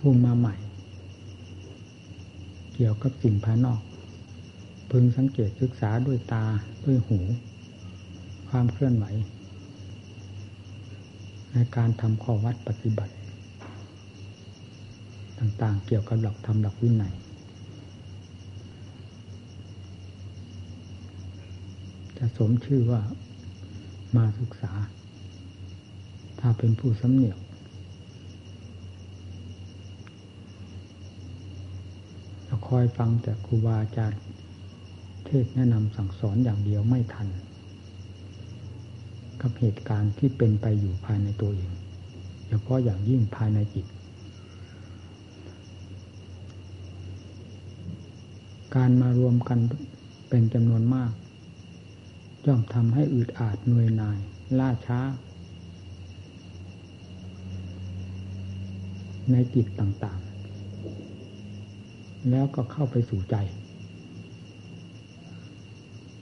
[0.00, 0.54] ผู้มาใหม่
[2.74, 3.80] เกี่ยวกับสิ่งภายนอก
[4.90, 6.44] พึงสังเกตศึกษาด้วยตา
[6.84, 7.18] ด้วยหู
[8.48, 9.06] ความเคลื่อนไหว
[11.52, 13.14] ในการทำข้อวัดปฏิบัติ
[15.38, 17.14] ต่างๆ เกี่ยวกับหลักธรรมหลักวินัย
[22.16, 23.00] จะสมชื่อว่า
[24.16, 24.72] มาศึกษา
[26.40, 27.38] ถ้าเป็นผู้สำเนียก
[32.48, 34.20] จะ คอยฟังแต่ครูบาอาจารย์
[35.26, 37.28] เทศแนะนำสั่งสอนอย่างเดียวไม่ทัน
[39.40, 41.72] กับเหตุการณ์ที่เป็นไปอยู่ภายในตัวเอง
[42.48, 43.86] เฉพาะอย่างยิ่งภายในจิต
[48.76, 49.58] การมารวมกัน
[50.28, 51.12] เป็นจำนวนมาก
[52.46, 54.18] ย่อมทำให้อึดอาดเหนื่อยหน่าย
[54.58, 55.00] ล่าช้า
[59.30, 60.29] ในจิตต่างๆ
[62.30, 63.36] แล้วก็เข้าไปสู่ใจ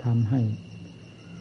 [0.04, 0.40] ทำให้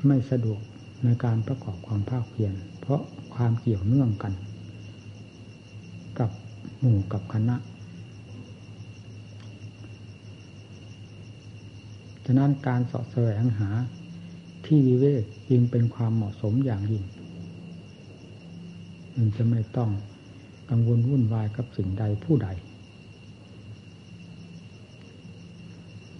[0.07, 0.59] ไม่สะดวก
[1.03, 3.01] ในการประกอบความภาคเพียรเพราะ
[3.35, 4.33] ความเกี่ยวเนื่องกัน
[6.19, 6.29] กับ
[6.79, 7.55] หมู่กับคณะ
[12.25, 13.69] ฉะนั้นการสอบแสวงหา
[14.65, 17.03] ที่วิเวกจึงเป็นความเหมาะสมอย่างยิ่ง
[19.15, 19.89] มันจะไม่ต้อง
[20.69, 22.49] กังวลวุ่นวายกับสิ่งใดผู้ใด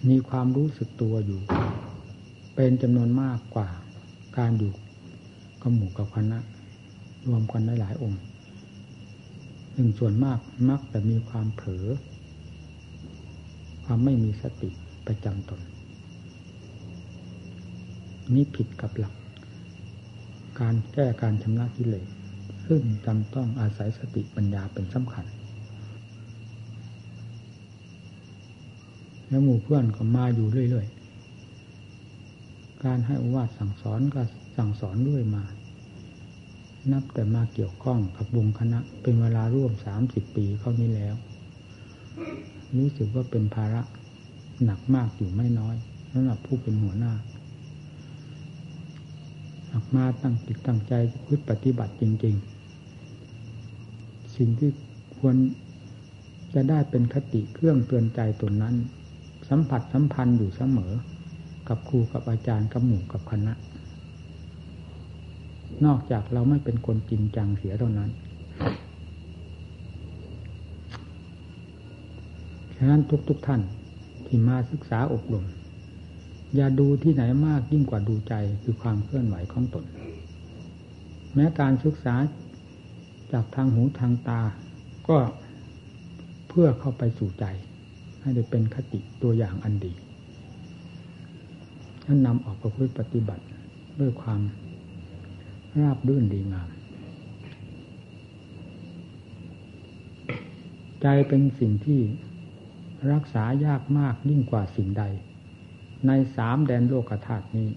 [0.08, 1.40] มีความรู้สึกตัวอยู่
[2.54, 3.68] เป็นจำนวนมากกว่า
[4.38, 4.72] การอยู่
[5.62, 6.38] กับหมู่กับคณะ
[7.28, 8.20] รวมกันได้หลายองค์
[9.72, 11.86] หนึ่งส่วนมากมักแต่มีความเผลอ
[13.84, 14.70] ความไม่มีสติ
[15.06, 15.60] ประจำตน
[18.34, 19.14] นี้ผิดกับหลัก
[20.60, 22.08] การแก้การชำระกิเลส
[22.66, 25.24] ซึ่งจำต้องอาศัยสติปัญญาเป็นสำคัญ
[29.28, 34.22] แล้วหมู่เพื่อนก็มาอยู่เรื่อยๆ การให้อวาสสั่งสอนก็
[34.56, 35.44] สั่งสอนด้วยมา
[36.92, 41.14] นับแต่มาเกี่ยวข้องกับวงคณะ เป็นเวลาร่วมสามสิบปีเข้านี้แล้ว
[42.76, 43.82] รู้สึกว่าเป็นภาระ
[44.64, 45.76] หนักมากอยู่ไม่น้อย
[46.12, 47.12] สำหรับผู้เป็นหัวหน้า
[49.72, 50.92] ออกมาตั้งจิตตั้งใจ
[51.26, 52.34] พึ่ปฏิบัติจริง
[53.20, 54.70] ๆ สิ่งที่
[55.18, 55.36] ควร
[56.54, 58.74] จะได้เป็นคติเครื่องเตือนใจตนนั้น
[59.48, 60.92] สัมผัสสัมพันธ์อยู่เสมอ
[61.68, 63.52] กับครูกับอาจารย์กับหมู่กับคณะ
[65.84, 68.10] นอกจากเราไม่เป็นคนจริงจังเสียเท่านั้น
[72.76, 73.60] ฉะนั้นทุกๆทท่าน
[74.26, 75.44] ที่มาศึกษาอบรม
[76.54, 79.84] อย่าดูที่ไหนมากยิ่งกว่าดูใจคือความเคลื่อนไหวของตน
[81.34, 82.14] แม้การศึกษา
[83.32, 84.42] จากทางหูทางตา
[85.08, 85.18] ก็
[86.48, 87.44] เพื่อเข้าไปสู่ใจ
[88.28, 89.92] ให้ได้เป็นคติตัวอย่างอันดี
[92.04, 93.44] ท่านนำออกประพฤติปฏิบัติ
[94.00, 94.40] ด้วยความ
[95.78, 96.68] ราบรื่นดีงาม
[101.02, 102.00] ใจเป็นสิ่งที่
[103.12, 105.04] รักษายากมากยิ่งกว่าสิ่งใด
[106.06, 107.68] ในสามแดนโลกธาตุนี้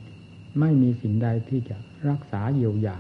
[0.59, 1.77] ไม่มีสิ่งใดที่จะ
[2.09, 2.97] รักษาเยียวยา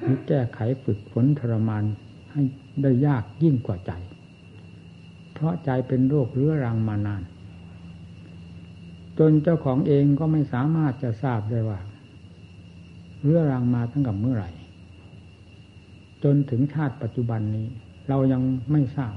[0.00, 1.84] หรือแก้ไขฝึกฝนทรมาน
[2.32, 2.42] ให้
[2.82, 3.92] ได้ยากยิ่งกว่าใจ
[5.40, 7.22] เพราะใจเป็นโรคเรื้อรังมานาน
[9.18, 11.80] จนเจ้าของเองก็ไม่สามารถจะทราบได้ว่า
[13.22, 14.50] เรื้อรังมาตั้งแต่เมื่อไหร่
[16.22, 17.66] จนถึงชาติปัจจุบันนี้
[18.08, 19.16] เรายังไม่ทราบ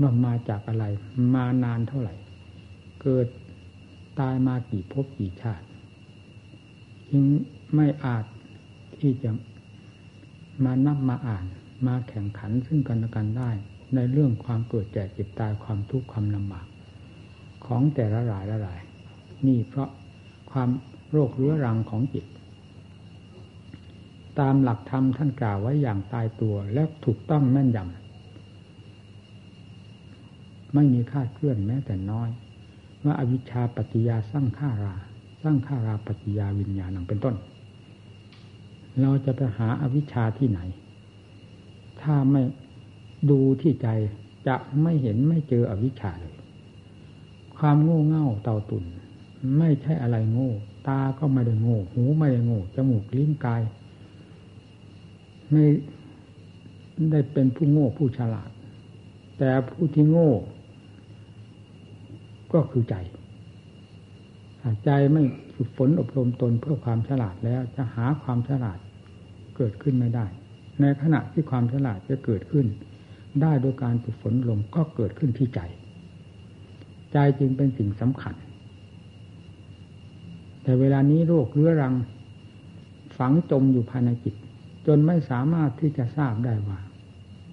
[0.00, 0.84] ว่ามาจากอะไร
[1.34, 2.14] มานานเท่าไหร่
[3.02, 3.26] เกิด
[4.18, 5.66] ตายมากี่ภพกี่ชาติ
[7.12, 7.24] ยัง
[7.74, 8.24] ไม่อาจ
[9.00, 9.30] ที่จะ
[10.64, 11.44] มานับมาอ่าน
[11.86, 13.50] มาแข่งขันซึ่งกันและกันได้
[13.94, 16.66] ในเรื่องความเกิดแก่เจ็บตายความทุกข์ความลำบาก
[17.66, 18.80] ของแต่ละรายละราย
[19.46, 19.88] นี่เพราะ
[20.50, 20.68] ความ
[21.10, 22.24] โรคเรื้อรังของจิต
[24.40, 32.30] ตามหลักธรรมท่านกล่าวไว้อย่างตายตัวและถูกต้องแม่นยำไม่มีค่าเคลื่อนแม้แต่น้อย
[33.04, 34.94] ว่าอวิชชาปฏิยาสร้างข้ารา
[35.42, 37.34] สร้างข้าราปฏิยาวิญญาณังเป็นต้น
[39.00, 40.60] เราจะไปหาอาวิชชาที่ไหน
[42.00, 42.42] ถ้าไม่
[43.30, 43.88] ดูที่ใจ
[44.46, 46.34] จะไม่เห็นไม่เจออวิชชาเลย
[47.56, 48.84] ความโง่เง่าเต่าตุน
[49.58, 50.50] ไม่ใช่อะไรโง่
[50.88, 53.62] ตาก็ไม่ได้โง่ หูไม่ได้โง่ จมูกลิ้นกาย
[55.50, 55.64] ไม่
[57.10, 58.50] ได้เป็นผู้โง่ผู้ฉลาด
[59.38, 60.30] แต่ผู้ที่โง่
[62.52, 62.96] ก็คือใจ
[64.84, 65.22] ใจไม่
[65.54, 68.78] ฝึกฝนอบรมตนเพื่อความฉลาดแล้วจะหาความฉลาด
[69.56, 70.26] เกิดขึ้นไม่ได้
[70.80, 72.66] ในขณะที่ความฉลาดจะเกิดขึ้น
[73.42, 75.60] ได้โดยการฝึกฝนลมก็เกิดขึ้นที่ใจ
[77.12, 78.34] ใจจึงเป็นสิ่งสำคัญ
[80.62, 81.94] แต่เวลานี้โรคเรื้อรัง
[83.18, 84.34] ฝังจมอยู่ภายในจิต
[84.86, 86.78] จนไม่สามารถที่จะทราบได้ว่า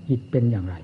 [0.08, 0.76] จิตเป็นอย่างไร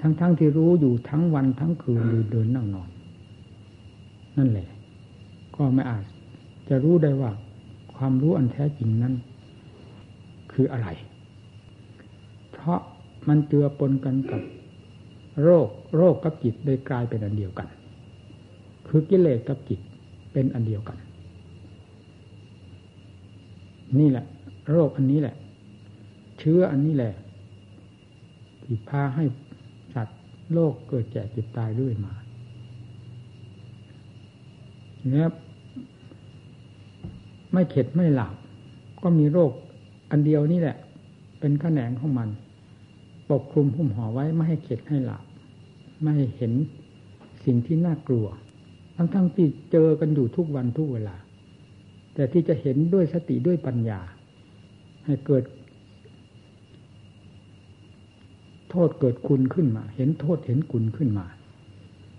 [0.00, 2.88] ทั้งๆทที่รู้อยู่ทั้งวันทั้งคืนเดินนั่งนอน
[4.36, 4.68] นั่นแหละ
[5.56, 6.04] ก็ไม่อาจ
[6.68, 7.30] จะรู้ได้ว่า
[7.94, 9.14] ความรู้อันแท้จริงนั้น
[10.52, 10.88] คืออะไร
[12.52, 12.80] เพราะ
[13.28, 14.42] มันเจือปนกันกับ
[15.42, 17.68] โรคโรคกับจิตได้กลายเป็นอันเดียวกัน
[18.88, 19.80] คือกิเลสกับจิต
[20.32, 20.98] เป็นอันเดียวกัน
[23.98, 24.24] นี่แหละ
[24.70, 25.34] โรคอันนี้แหละ
[26.38, 27.12] เชื้ออันนี้แหละ
[28.62, 29.24] ที่พาให้
[29.94, 30.20] สัตว์
[30.52, 32.12] โลกเกิดแก่เจ็บตายด้วยมา
[35.12, 35.28] เนี่ย
[37.52, 38.34] ไม่เข็ดไม่หลับ
[39.02, 39.52] ก็มีโรค
[40.10, 40.76] อันเดียวนี่แหละ
[41.40, 42.28] เป็นขแขนงของมัน
[43.30, 45.22] ปกคลุมหุ้มห่อไว้ไม่ให้เข็ดให้หลับ
[46.02, 46.52] ไม่ให้เห็น
[47.44, 48.26] สิ่งที่น่ากลัว
[48.96, 51.16] ทั้งๆทที่เจอกันอยู่ทุกวันทุกเวลา
[52.14, 54.00] แต่ที่จะเห็นด้วยสติด้วยปัญญา
[55.04, 55.44] ให้เกิด
[58.70, 61.26] โทษเกิดคุณขึ้นมา เห็นโทษเห็นคุณขึ้นมา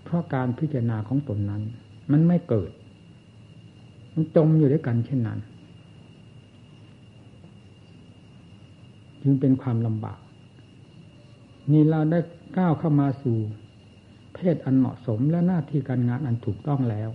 [0.04, 1.62] เพราะการพิจารณาของตนนั้น
[2.12, 2.72] มันไม่เกิด
[4.14, 5.40] มันจมอยู่ด้วยกันเช่นนั้น
[9.22, 10.20] จึงเป็นความลำบาก
[11.72, 12.20] นี่เราได้
[12.58, 13.38] ก้าวเข้ามาสู่
[14.34, 17.10] เพศอันเหมาะสมและหน้าที่การงานอันถูกต้องแล้ว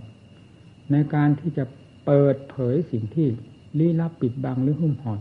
[0.91, 1.63] ในการที่จะ
[2.05, 3.27] เปิดเผยสิ่งที่
[3.77, 5.13] ลี้ลับปิดบังหรือหุ้มห่อ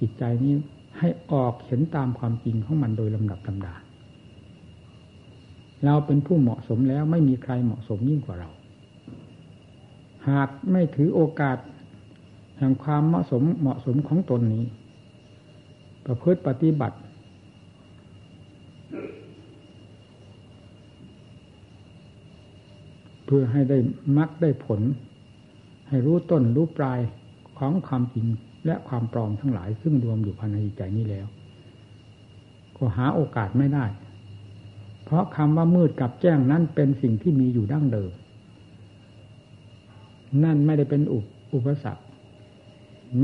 [0.00, 0.54] จิตใจนี้
[0.98, 3.74] ให้ออกเห็นตามความจริงของมันโดยลำดับลำดา
[5.84, 8.50] เราเป็นผู้เหมาะสมแล้วไม่มีใครเหมาะสมยิ่งกว่าเรา
[10.28, 11.58] หากไม่ถือโอกาส
[12.58, 14.64] แห่งความเหมาะสมเหมาะสมของตนนี้
[16.06, 16.96] ประพฤติปฏิบัติ
[23.24, 23.78] เพื่อให้ได้
[24.18, 24.80] มักได้ผล
[25.88, 27.00] ให้รู้ต้นรู้ปลาย
[27.58, 28.26] ของความจริง
[28.66, 31.26] และความปลอมทั้งหลาย ซึ่งรวมอยู่ภายในใจนี้แล้ว
[32.76, 33.86] ก็หาโอกาสไม่ได้
[35.04, 38.10] เพราะคำว่ามืดกับแจ้งนั้นเป็นสิ่งที่มีอยู่ดั้งเดิม
[40.44, 42.02] นั่นไม่ได้เป็นอุปอุปสรรค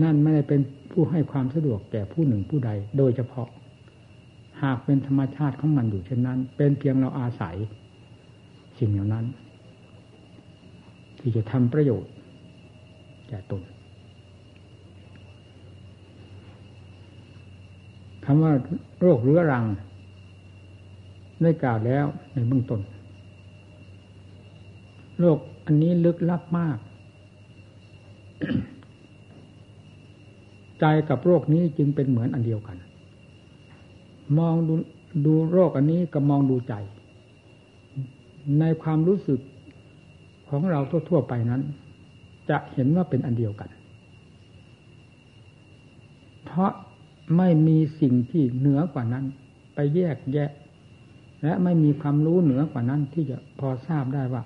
[0.03, 0.61] นั่นไม่ได้เป็น
[0.93, 3.49] ผู้ให้ความสะดวกแก่ผู้หนึ่งผู้ใด โดยเฉพาะ
[4.63, 7.57] หากเป็นธรรมชาติของมันอยู่เช่นนั้น เป็นเพียงเราอาศัย
[8.79, 9.27] สิ่งเหล่านั้น
[11.19, 12.13] ที่จะทำประโยชน์
[13.29, 13.63] แก่ตน
[18.25, 18.53] คำว่า
[19.01, 19.65] โรคเรื้อรัง
[21.43, 22.81] ได้กล่าวแล้วในเบื้องต้น
[25.21, 26.79] โรคอันนี้ลึกลับมาก
[30.81, 32.77] ใจกับโรคนี้จึงเป็นเหมือนอันเดียวกัน
[34.39, 34.75] มองดู
[35.27, 36.75] ดูโรคอันนี้กับมองดูใจ
[38.61, 39.41] ในความรู้สึก
[40.49, 41.63] ของเราทั่ว ๆ ไปนั้น
[42.51, 43.69] จะเห็นว่าเป็นอันเดียวกัน
[46.45, 46.73] เพราะ
[47.37, 49.25] ไม่มีสิ่งที่เหนือกว่านั้น
[49.75, 50.51] ไปแยกแยะ
[51.43, 54.43] และไม่มีความรู้เหนือกว่านั้นที่จะพอทราบได้ว่า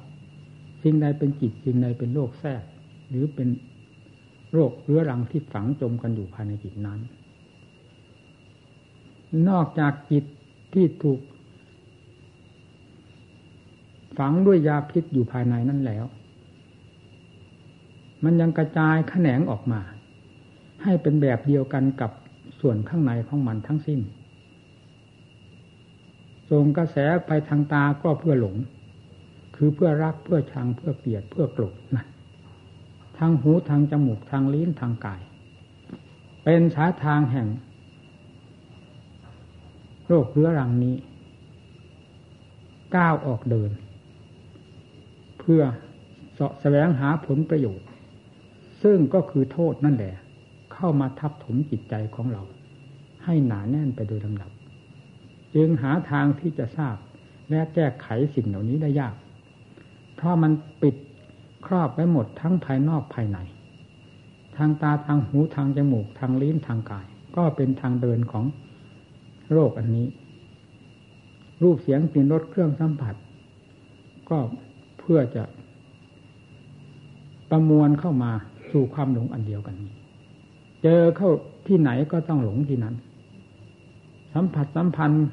[0.83, 2.63] สิ่งใดเป็นจิตสิ่งใดเป็นโลกแทรก
[3.09, 3.49] หรือเป็น
[4.53, 7.01] โรคเรื้อรังที่ฝังจมกันอยู่ภายในจิตนั้น
[9.49, 10.25] นอกจากจิต
[10.73, 11.21] ที่ถูก
[14.19, 16.05] ฝังด้วยยาพิษอยู่ภายในนั้นแล้ว
[18.25, 19.81] มันยังกระจายแขนงออกมา
[20.83, 22.11] ให้เป็นแบบเดียวกันกับ
[22.61, 24.01] ส่วนข้างในของมันทั้งสิ้น
[26.51, 28.57] ส่งกระแสไปทางตาก็เพื่อหลง
[29.57, 32.07] คือเพื่อรักเพื่อชังเพื่อเกลียดเพื่อโกรธนั่น
[33.19, 35.21] ทางหูทางจมูกทางลิ้นทางกาย
[36.45, 37.49] เป็นสายทางแห่ง
[40.07, 40.97] โรคเรื้อรังนี้
[42.97, 43.71] ก้าวออกเดิน
[45.39, 45.63] เพื่อ
[46.39, 47.89] สาะแสวงหาผลประโยชน์
[48.83, 50.15] ซึ่งก็คือโทษนั่นแหละ
[50.75, 52.43] เข้ามาทับถมจิตใจของเรา
[53.25, 54.51] ให้หนาแน่นไปโดยลำดับ
[55.55, 56.97] จึงหาทางที่จะทราบ
[57.51, 59.15] และแก้ไขสิ่งเหล่านี้ได้ยาก
[60.17, 60.95] เพราะมันปิด
[61.69, 63.39] ครอบไว้หมดทั้งภายนอกภายใน
[64.57, 67.07] ทางตาทางหูทางจมูกทางลิ้นทางกาย
[67.37, 68.45] ก็เป็นทางเดินของ
[69.53, 70.07] โรคอันนี้
[71.63, 73.15] รูปเสียงกลิ่นรสเครื่องสัมผัส
[74.31, 74.39] ก็
[74.99, 75.45] เพื่อจะ
[77.51, 78.33] ประมวลเข้ามา
[78.71, 79.91] สู่ความหลงอันเดียวกันนี้
[80.83, 81.31] เจอเข้า
[81.67, 82.95] ที่ไหนก็ต้องหลงที่นั้น
[84.35, 85.27] สัมผัสสัมพันธ์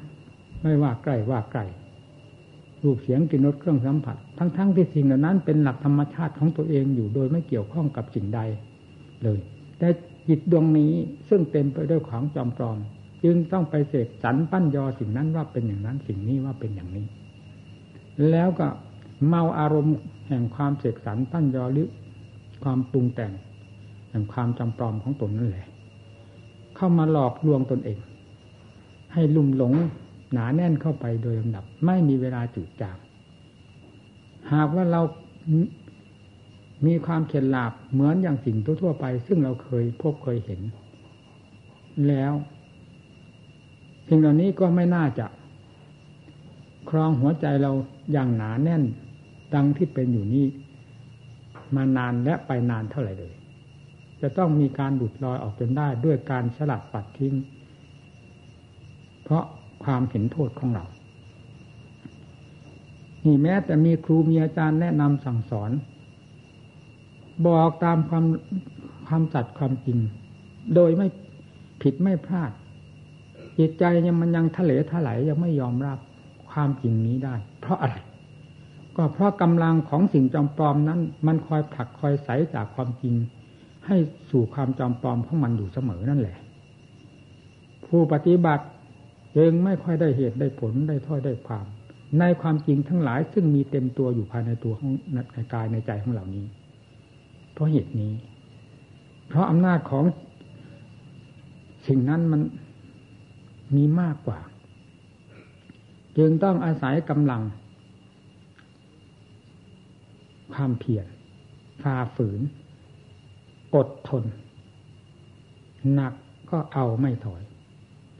[0.62, 1.60] ไม่ว่าใกล้ว่าไกล
[2.86, 8.40] รูปเสียงกลิ่นรสเครื่องสัมผัส ทั้งๆทที่สิ่งเหล่านั้นเป็นหลักธรรมชาติของตัวเองอยู่โดยไม่เกี่ยวข้องกับสิ่งใด
[9.22, 9.38] เลย
[9.78, 9.88] แต่
[10.28, 10.92] จิตดวงนี้
[11.28, 12.78] ซึ่งเต็มไปด้วยของจอมปลอม
[13.24, 17.06] จึงต้องไปเสกสรรปั้นยอสิ่งนั้นว่าเป็นอย่างนั้นสิ่งนี้ว่าเป็นอย่างนี้
[18.30, 18.68] แล้วก็
[19.26, 19.96] เมาอารมณ์
[20.28, 21.88] แห่งความเสกสรรปั้นยอหรือ
[22.64, 23.32] ความปรุงแต่ง
[24.10, 25.66] แห่งความจำปลอมของตนนั่นแหละ
[26.76, 27.98] เข้ามาหลอกลวงตนเอง
[29.12, 29.74] ให้ลุ่มหลง
[30.32, 32.98] หนาแน่นเข้าไปโดยลำดับ ไม่มีเวลาจุดจาง
[34.52, 35.02] หากว่าเรา
[36.86, 40.60] มีความเข็ดหลาบเหมือนอย่างสิ่งทั่วไป ซึ่งเราเคยพบเคยเห็น
[42.08, 42.32] แล้ว
[44.08, 45.26] สิ่งเหล่านี้ก็ไม่น่าจะ
[46.90, 47.72] ครองหัวใจเรา
[48.12, 48.82] อย่างหนาแน่น
[49.54, 50.46] ดังที่เป็นอยู่นี้
[51.74, 53.34] มานานและไปนานเท่าไหร่เลย
[54.20, 57.34] จะต้องมีการหลุดลอยออกจนได้ด้วยการสลัดปัดทิ้ง
[59.24, 59.44] เพราะ
[59.84, 60.84] ความเห็นโทษของเรา
[63.24, 65.70] นี่แม้แต่มีครูมีอาจารย์แนะนำสั่งสอน
[67.46, 68.24] บอกตามความ
[69.06, 69.98] ความสัตย์ความจริง
[70.74, 71.08] โดยไม่
[71.82, 72.52] ผิดไม่พลาด
[73.58, 75.98] จิตใจยังมันยังทะเลทลายยังไม่ยอมรับ
[76.50, 77.96] ความจริงนี้ได้ เพราะอะไร
[78.96, 83.14] ก็เพราะกำลังของสิ่งจอมปลอมนั้น มันคอยผลักคอยใสจากความจริง
[83.86, 83.96] ให้
[84.30, 86.36] สู่ความจอมปลอมของมันอยู่เสมอนั่นแหละ
[87.86, 88.64] ผู้ปฏิบัติ
[89.36, 91.66] จึงไม่ค่อยได้เหตุได้ผลได้ถ้อยได้ความ
[92.18, 94.92] ในความจริงทั้งหลายซึ่งมีเต็มตัวอยู่ภายในตัวของ
[95.32, 96.44] ในกายในใจของเหล่านี้
[97.52, 98.12] เพราะเหตุนี้
[99.28, 100.04] เพราะอำนาจของ
[101.86, 102.40] สิ่งนั้นมัน
[103.76, 104.40] มีมากกว่า
[106.18, 107.42] จึงต้องอาศัยกำลัง
[110.54, 111.06] ความเพียร
[111.82, 112.40] ฝ่าฝืน
[113.74, 114.24] อดทน
[115.94, 116.14] หนัก
[116.50, 117.42] ก็เอาไม่ถอย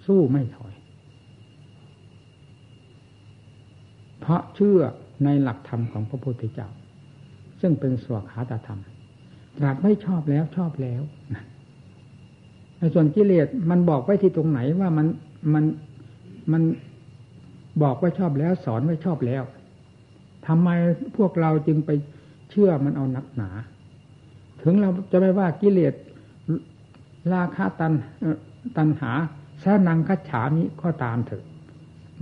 [0.06, 0.74] สู้ไม่ถอย
[4.26, 4.80] เพราะเชื่อ
[5.24, 6.68] ในหลักธรรมของพระพุทธเจ้า
[7.60, 8.80] ซึ่งเป็นสวขาตธรรม
[9.58, 11.02] ตรัสไม่ชอบแล้วชอบแล้ว
[12.78, 15.06] ในส่วนกิเลสมันบอกไว้ที่ตรงไหนว่ามัน
[15.54, 15.64] มัน
[16.52, 16.62] มัน
[17.82, 19.42] บอกว่าชอบแล้ว สอนไว้ชอบแล้ว
[20.46, 20.68] ทำไม
[21.16, 21.90] พวกเราจึงไป
[22.50, 23.50] เชื่อมันเอานักหนา
[24.62, 25.94] ถึงเราจะไม่ว่ากิเลส
[27.34, 27.92] ราคาตัน
[28.76, 29.12] ตันหา
[29.60, 31.44] แสนังคัจฉามิก็ตามเถอะ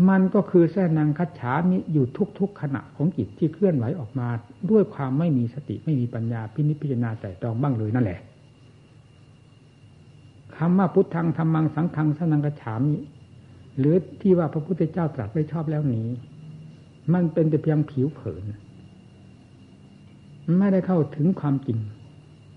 [0.08, 2.06] มันก็คือแท่นางคัจฉามิอยู่
[2.38, 4.28] ทุกๆ ขณะของจิตที่เคลื่อนไหวออกมา
[4.70, 8.20] ด้วยความไม่มีสติไม่มีปัญญาพินิจพิจารณาแต่ตองบ้างเลยนั่นแหละ
[10.56, 13.00] คำว่าพุทธังธรรมังสังฆังสนังกัจฉามิ
[13.78, 16.06] หรือที่ว่าพระพุทธเจ้าตรัสไว้ชอบแล้วนี้
[17.12, 18.44] มันเป็นแต่เพียงผิวเผิน
[20.58, 21.78] ไม่ได้เข้าถึงความจริง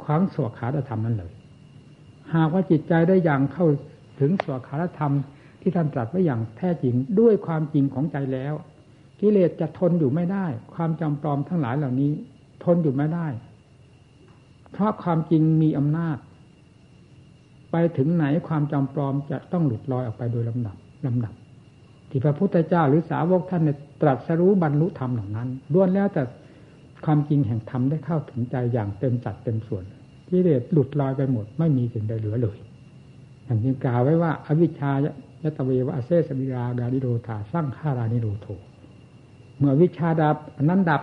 [0.04, 1.34] ความสวขาธรรมนั้นเลย
[2.36, 3.68] หากว่าจิตใจได้อย่างเข้า
[4.20, 5.14] ถึงสวขาธรรม
[5.68, 8.54] ที่ท่านตรัสไว้อย่างแท้จริงด้วยความจริงของใจแล้ว
[9.20, 12.12] กิเลสจะทนอยู่ไม่ได้ ความจำปลอมทั้งหลายเหล่านี้
[12.64, 13.28] ทนอยู่ไม่ได้
[14.72, 16.18] เพราะความจริงมีอำนาจ
[17.72, 21.34] ไปถึงไหนความจำปลอมจะต้องหลุดลอยออกไปโดยลำดับลำดับ
[22.10, 23.64] ที่พระพุทธเจ้าหรือสาวกท่าน
[24.02, 26.24] ตรัสรู้บรรลุธรรมเหล่านั้นล้วนแล้วแต่
[27.06, 29.84] ความจริงแห่งธรรมได้เข้าถึงใจอย่างเต็มจัดเต็มส่วน
[30.30, 32.58] กิเลสหลุดลอยไปหมด ไม่มีสิ่งใดเหลือเลย
[33.44, 34.92] อย่างที่กล่าวไว้ว่า อวิชชา
[35.48, 38.48] ยตเววะเซสบิรากาลิโรธาสร้างฆารานิโรโท
[39.58, 41.02] เมื่อวิชาดับนั้นดับ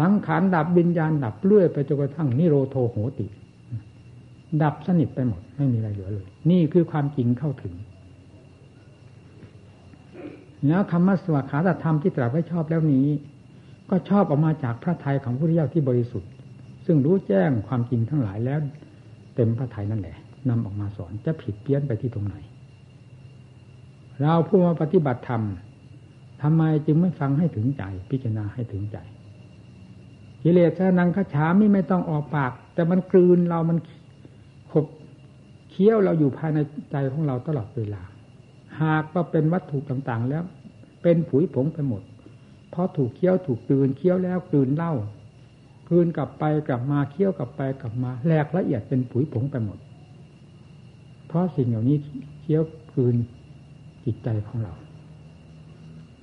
[0.00, 3.26] สังขารดับวิญญาณดับเลื่อยไปจนกระทั่งนิโรโทโหติ
[4.62, 7.74] ดับสนิทไปหมด ไม่มีอะไรเหลือเลย นี่คือความจริงเข้าถึง
[10.66, 13.06] แล้วคำว่าสวขาตธรรมที่ตรัสไว้ชอบแล้วนี้
[13.90, 16.30] ก็ชอบออกมาจากพระทัยของพระพุทธเจ้าที่บริสุทธิ์
[16.86, 18.60] ซึ่งรู้แจ้งความจริงทั้งหลายแล้ว
[19.34, 20.16] เต็มพระทัยนั่นแหละ
[20.48, 22.34] นำออกมาสอนจะผิดเพี้ยนไปที่ตรงไหน
[24.20, 25.42] เราผู้มาปฏิบัติธรรม
[26.42, 28.98] ทำไมจึงไม่ฟังให้ถึงใจ พิจารณาให้ถึงใจ
[30.42, 33.78] กิเลสนังคฉามิไม่ต้องออกปาก แต่มันกลืนเรามัน
[34.70, 34.86] ขบ
[35.70, 36.58] เคี้ยวเราอยู่ภายใน
[36.90, 38.02] ใจของเราตลอดเวลา
[38.82, 40.42] หากว่าเป็นวัตถุต่างๆแล้ว
[41.02, 42.02] เป็นผุยผงไปหมด
[42.70, 44.94] เพราะถูกเคี้ยวถูกกลืนเคี้ยวแล้วกลืนเล่า
[45.88, 49.78] กลืนกลับไปกลับมาเคี้ยวกลับไปกลับมาแหลกละเอียดเป็นผุยผงไปหมด
[51.32, 51.96] เพราะสิ่งเหล่านี้
[52.40, 53.16] เคี้ยวคืน
[54.04, 54.72] จิตใจของเรา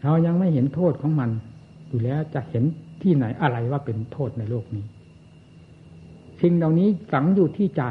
[0.03, 1.29] เรายังไม่เห็นโทษของมัน
[1.87, 2.63] อยู่แล้วจะเห็น
[3.01, 4.85] ที่ไหนอะไรว่าเป็นโทษในโลกนี้
[6.41, 7.83] สิ่งเหล่านี้ฝังอยู่ที่ใจ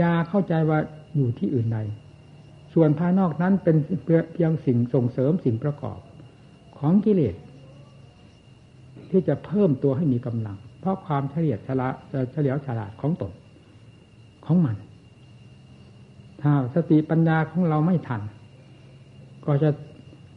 [0.00, 0.78] ยาเข้าใจว่า
[1.16, 1.78] อยู่ที่อื่นใด
[2.74, 3.76] ส่วนภายนอกนั้นเป็น
[4.32, 5.98] เพียงสิ่งส่งเสริมสิ่งประกอบ
[6.78, 7.34] ของกิเลส
[9.10, 11.94] ที่จะเพิ่มตัวให้มีกำลัง เพราะความเฉลียวฉลาด
[12.32, 13.32] เฉลียวฉลาดของตน
[14.46, 14.76] ของมัน
[16.42, 18.22] ถ้าสติปัญญาของเราไม่ทัน
[19.46, 19.70] ก็จะ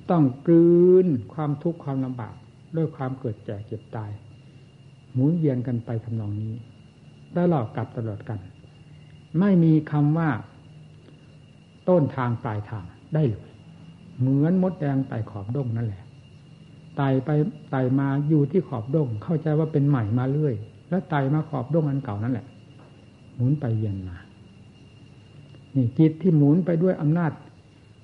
[0.09, 0.69] ต้องกลื
[1.05, 2.35] นความทุกข์ความลำบาก
[2.75, 4.11] ด้วยความเกิดแก่เจ็บตาย
[5.13, 6.53] หมุนเวียนกันไปทำนองนี้
[7.37, 8.39] ตลอดกับตลอดกัน
[9.39, 10.29] ไม่มีคำว่า
[11.89, 13.45] ต้นทางปลายทางได้เลย
[14.19, 16.03] เหมือนมดแดงไต่ขอบด้งนั่นแหละ
[16.97, 17.29] ไต่ไป
[17.71, 20.55] ไต่มาอยู่ที่ขอบด้งเข้าใจว่าเป็นใหม่มาเรื่อย
[20.89, 22.45] แล้วไต่มาขอบด้งอันเก่านั่นแหละ
[23.35, 24.17] หมุนไปเวียนมา
[25.75, 27.31] นี่จิตที่หมุนไปด้วยอำนาจ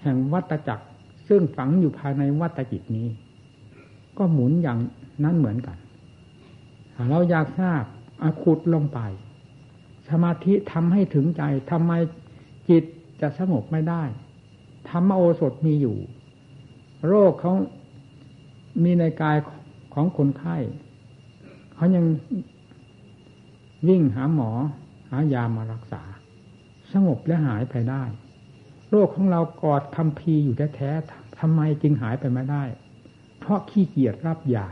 [0.02, 0.86] แห่งวัตจักร
[1.28, 3.08] ซึ่งฝังอยู่ภายในวัตจิตนี้
[4.18, 4.80] ก็หมุนอย่าง
[5.24, 5.78] นั้นเหมือนกัน
[7.10, 7.84] เราอยากทราบ
[8.24, 9.00] อาขุดลงไป
[10.10, 11.92] สมาธิทำให้ถึงใจทำไม
[12.70, 12.84] จิต
[13.22, 14.04] จะสงบไม่ได้
[14.90, 15.98] ธรรมโอสถมีอยู่
[17.08, 17.54] โรคเขา
[18.84, 19.38] มีในกาย
[19.94, 20.58] ของคนไข้
[21.74, 22.06] เขายัง
[23.88, 24.50] วิ่งหาหมอ
[25.10, 26.02] หายามารักษา
[26.94, 28.04] สงบและหายไปได้
[28.90, 32.64] โรคของเรากอดคำพีอยู่แท้ๆทำไมจึงหายไปไม่ได้
[33.40, 34.68] เพราะขี้เกียจรับยา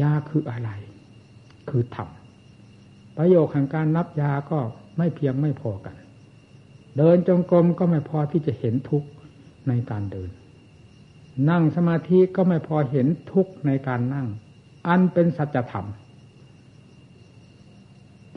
[0.00, 0.70] ยาคืออะไร
[1.68, 2.08] คือธรรม
[3.16, 4.58] ประโยชน์ของการรับยาก็
[4.98, 5.96] ไม่เพียงไม่พอกัน
[6.96, 9.08] เดินจงกรมก็ไม่พอที่จะเห็นทุกข์
[9.68, 10.30] ในการเดิน
[11.50, 14.26] นั่งสมาธิก็ไม่พอเห็นทุกข์ในการนั่ง
[14.88, 15.86] อันเป็นสัจธรรม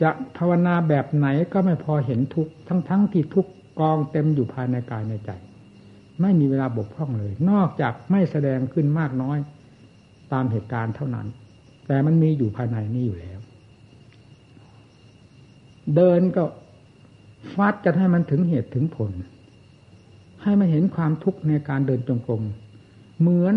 [0.02, 2.52] จะภาวนาแบบไหนก็ไม่พอเห็นทุกข์
[2.88, 3.46] ทั้งที่ทุก
[3.80, 5.30] กองเต็มอยู่ภายในกายในใจ
[6.20, 9.38] ไม่มีเวลาบกพร่องเลย นอกจากไม่แสดงขึ้นมากน้อย
[10.32, 11.26] ตามเหตุการณ์เท่านั้น
[11.86, 13.38] แต่มันมีอยู่ภายในนี้อยู่แล้ว
[15.94, 16.44] เดินก็
[17.54, 19.12] ฟัดกันให้มันถึงเหตุถึงผล
[20.42, 22.42] ให้มันเห็นความทุกข์ในการเดินจงกรม
[23.20, 23.54] เหมือน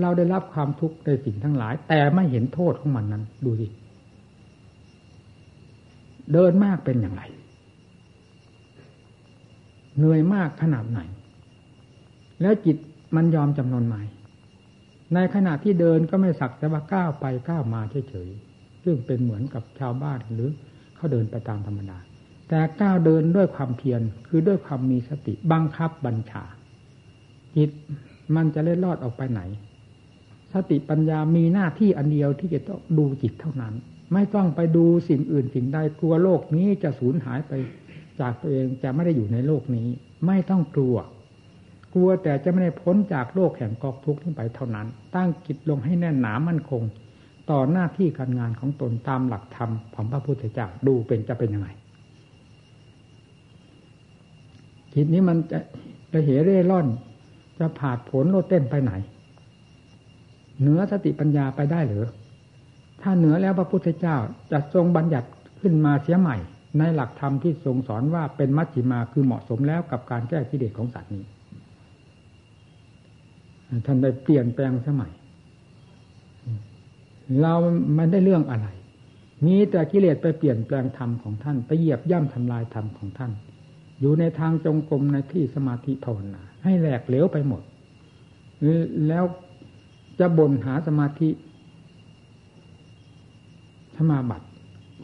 [0.00, 3.66] เราได้รับความทุกข์ในสิ่งทั้งหลาย แต่ไม่เห็นโทษของมันนั้น ดูสิ
[6.32, 7.22] เดินมากเป็นอย่างไร
[9.96, 11.00] เหนื่อยมากขนาดไหน
[12.40, 12.76] แล้วจิต
[13.16, 13.96] มันยอมจำนนไหม
[15.14, 20.50] ในขณะที่เดินก็ไม่สักแต่ว่าก้าวไปก้าวมาเฉยๆซึ่งเป็นเหมือนกับชาวบ้านหรือ
[20.96, 21.98] เขาเดินไปตามธรรมดา
[22.48, 26.44] แต่ก้าวเดินด้วยความเพียรคือด้วยความมีสติบังคับบัญชา
[27.56, 27.70] จิต
[28.36, 29.40] มันจะเล็ดลอดออกไปไหน
[30.54, 33.74] สติปัญญามีหน้าที่อันเดียวที่จะต้องดูจิตเท่านั้น
[34.12, 37.52] ไม่ต้องไปดูสิ่งอื่นสิ่งใดกลัวโลกนี้จะสูญหายไป
[38.20, 39.88] จากตัวเองจะไม่ได้อยู่ในโลกนี้
[40.26, 40.96] ไม่ต้องกลัว
[41.94, 46.82] กลัวแต่จะไม่ได้พ้นจากโลกแห่งกองทุกข์นี้ไปเท่านั้น ตั้งจิตลงให้แน่นหนามั่นคง
[47.50, 51.68] ต่อหน้าที่การงานของตนตามหลักธรรมของพระพุทธเจ้าดูเป็นจะเป็นยังไง
[54.94, 55.58] จิตนี้มันจะ
[56.12, 56.86] จะเหเร่ร่อน
[57.58, 58.92] จะผาดผลโลดเต้นไปไหน
[60.60, 62.04] เหนือสติปัญญาไปได้หรือ
[63.02, 64.16] ถ้าเหนือแล้วพระพุทธเจ้า
[64.52, 65.28] จะทรงบัญญัติ
[65.60, 66.36] ขึ้นมาเสียใหม่
[66.78, 71.24] ในหลักธรรมที่ทรงสอนว่าเป็นมัชฌิมาคือเหมาะสมแล้วกับการแก้กิเลสของสัตว์นี้
[73.86, 75.12] ท่านได้เปลี่ยนแปลงสมัย
[77.42, 77.54] เรา
[77.94, 78.68] ไม่ได้เรื่องอะไร
[79.46, 83.32] มีแต่กิเลสไปเปลี่ยนแปลงธรรมของท่าน ไปเหยียบย่ำทำลายธรรมของท่าน
[84.00, 87.62] อยู่ในทางจงกรมในที่สมาธิภาวนาให้แหลกเหลวไปหมด
[89.08, 89.24] แล้ว
[90.18, 91.28] จะบ่นหาสมาธิ
[94.10, 94.46] มาบัติ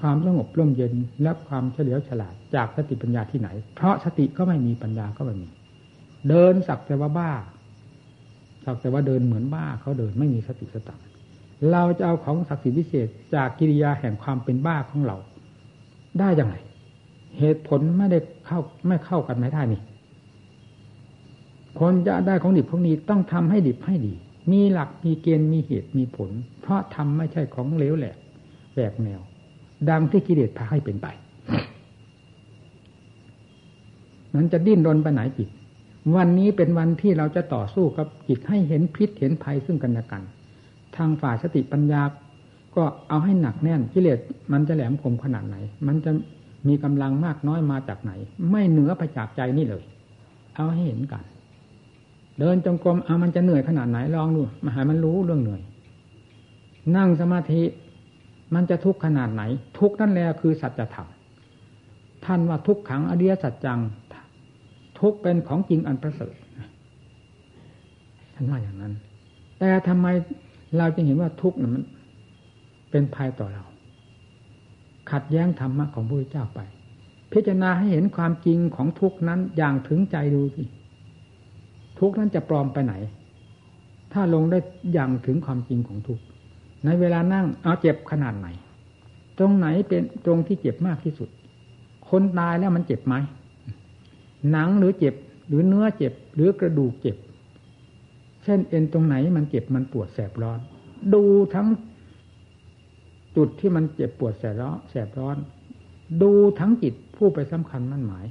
[0.00, 5.48] ความสงบร่มเย็นและความเฉลียวฉลาดจากสติปัญญาที่ไหน เพราะสติก็ไม่มีปัญญาก็ไม่มี
[6.28, 7.32] เดินสักแต่ว่าบ้า
[8.64, 11.00] สักแต่ว่าเดินเหมือนบ้าเขาเดินไม่มีสติสตัง
[11.72, 15.16] เราจะเอาของศักดิ์สิทธิ์พิเศษจากกิริยาแห่งความเป็นบ้าของเรา
[16.18, 16.56] ได้อย่างไร
[17.38, 19.82] เหตุผลไม่ได้เข้าไม่เข้ากันไม่ได้นี่
[21.80, 24.12] คนจะได้ของดิบของนี้ต้องทำให้ดิบให้ดี
[24.52, 26.30] มีหลักมีเกณฑ์มีเหตุมีผล
[26.60, 28.16] เพราะทำไม่ใช่ของเลวแหลก
[28.76, 29.20] แหวกแนว
[29.90, 31.06] ดังที่กิเลสพาให้เป็นไป
[34.34, 35.48] นั้นจะดิ้นรนไปไหนจิต
[36.16, 40.22] วันนี้เป็นวันที่เราจะต่อสู้กับจิตให้เห็นพิษเห็นภัยซึ่งกันและกัน
[40.96, 42.02] ทางฝ่ายสติปัญญา
[42.76, 44.18] ก็เอาให้หนักแน่นกิเลส
[44.52, 46.10] มันจะแหลมคมขนาดไหน มันจะ
[46.68, 48.12] มีกำลังมากน้อยมาจากไหน
[48.50, 49.84] ไม่เหนือไปจากใจนี่เลย
[50.56, 51.24] เอาให้เห็นกัน
[52.38, 55.62] เดินจงกรมเอามันจะเหนื่อยขนาดไหนลองดูมาหามันรู้เรื่องเหนื่อย
[56.96, 57.62] นั่งสมาธิ
[58.54, 59.42] มันจะทุกข์ขนาดไหน
[59.78, 61.08] ทุกข์นั่นแหละคือสัจธรรม
[62.24, 63.80] ท่านว่าทุกขังอริยสัจจัง
[65.00, 66.34] ทุกเป็นของจริงอันประเสริฐ
[68.34, 68.92] ท่านว่าอย่างนั้น
[69.58, 70.06] แต่ทำไม
[70.78, 71.84] เราจะเห็นว่าทุกข์นั้นมัน
[72.90, 73.64] เป็นภัยต่อเรา
[75.10, 76.60] ขัดแย้งธรรมะของพระพุทธเจ้าไป
[77.32, 80.62] พิจารณาให้เห็นความจริงของทุกนั้นอย่างถึงใจดูสิ
[81.98, 82.94] ทุกนั้นจะปลอมไปไหน
[84.12, 84.58] ถ้าลงได้
[84.92, 86.20] อย่างถึงความจริงของทุก
[86.84, 88.48] ในเวลานั่งเอาเจ็บขนาดไหน
[89.38, 91.28] ตรงไหนเป็นตรงที่เจ็บมากที่สุด
[92.08, 93.14] คนตายแล้วมันเจ็บไหม
[94.50, 95.14] หนังหรือเจ็บ
[95.48, 97.16] หรือเนื้อเจ็บ หรือกระดูกเจ็บ
[98.44, 100.58] เช่นเอ็นตรงไหนมันเจ็บมันปวดแสบร้อน
[101.14, 101.22] ดู
[101.54, 101.68] ทั้ง
[103.36, 105.36] จุดที่มันเจ็บปวดแสบร้อนแสบร้อน
[106.22, 108.26] ดูทั้งจิตผู้ไปสำคัญมั่นหมาย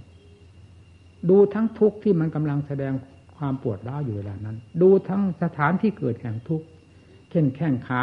[1.30, 2.94] ดูทั้งทุกข์ที่มันกำลังแสดง
[3.38, 6.66] ความปวดร้าวอยู่เวลานั้น ดูทั้งสถานที่เกิดแห่งทุกข์
[7.30, 8.02] เช่นแข้งขา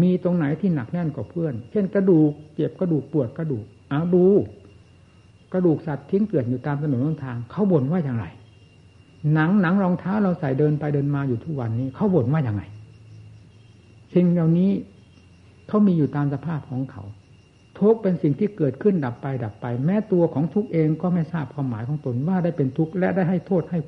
[0.00, 4.26] มีตรงไหนที่หนักแน่นกว่าเพื่อน เช่นกระดูกเจ็บกระดูกปวดกระดูกเอาดู
[5.52, 8.26] กระดูกสัตว์ทิ้งเกลื่อนอยู่ตามถนนทาง เขาบ่นว่าอย่างไร
[9.32, 12.62] หนังหนังรองเท้าเราใส่เดินไปเดินมาอยู่ทุกวันนี้ เขาบ่นว่าอย่างไร
[14.14, 14.70] สิ่งเหล่านี้
[15.68, 17.02] เขามีอยู่ตามสภาพของเขา
[17.78, 23.78] ทุกเป็นสิ่งที่เกิดขึ้นดับไปดับไป แม้ตัวของทุกเองก็ไม่ทราบความหมายของตนว่าได้เป็นทุกข์และได้ให้โทษให้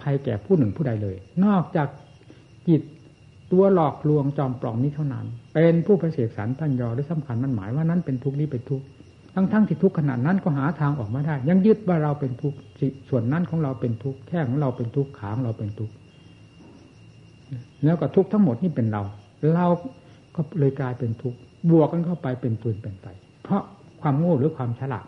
[0.00, 1.88] ภัยแก่ผู้หนึ่งผู้ใดเลย นอกจาก
[2.68, 2.82] จิต
[3.52, 8.84] ตัวหลอกลวงจอมปลอมนี้เท่านั้น เป็นผู้ประเสกสรรพันยอได้สำคัญมันหมายว่านั้นเป็นทุกข์นี้เป็นทุกข์
[9.34, 12.58] ทั้งทั้งที่ทุกข์ขนาดนั้นก็หาทางออกมาได้ ยังยึดว่าเราเป็นทุกข์
[13.08, 15.94] ส่วนนั้นของเราเป็นทุกข์แค่ของเราเป็นทุกข์ขาของเราเป็นทุกข์
[17.84, 19.02] แล้วก็ทุกข์ทั้งหมดนี่เป็นเรา
[19.54, 19.66] เรา
[20.36, 21.38] ก็เลยกลายเป็นทุกข์
[21.70, 23.06] บวกกันเข้าไปเป็นปืนเป็นไฟ
[23.42, 23.62] เพราะ
[24.00, 25.06] ความโง่หรือความฉลาด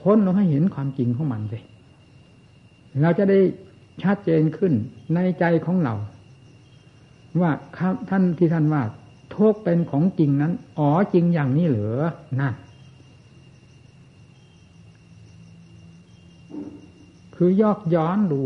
[0.00, 1.62] ค้นเราให้เห็นความจริงของมันเลย
[3.02, 3.38] เราจะได้
[4.02, 4.72] ชัดเจนขึ้น
[5.14, 5.94] ในใจของเรา
[7.40, 7.50] ว่า
[8.10, 8.82] ท่านที่ท่านว่า
[9.34, 12.02] ทุกเป็นของจริงนั้น อ๋อจริงอย่างนี้เหรอ
[12.40, 12.54] นั่น
[17.36, 18.42] คือยอกย้อนดู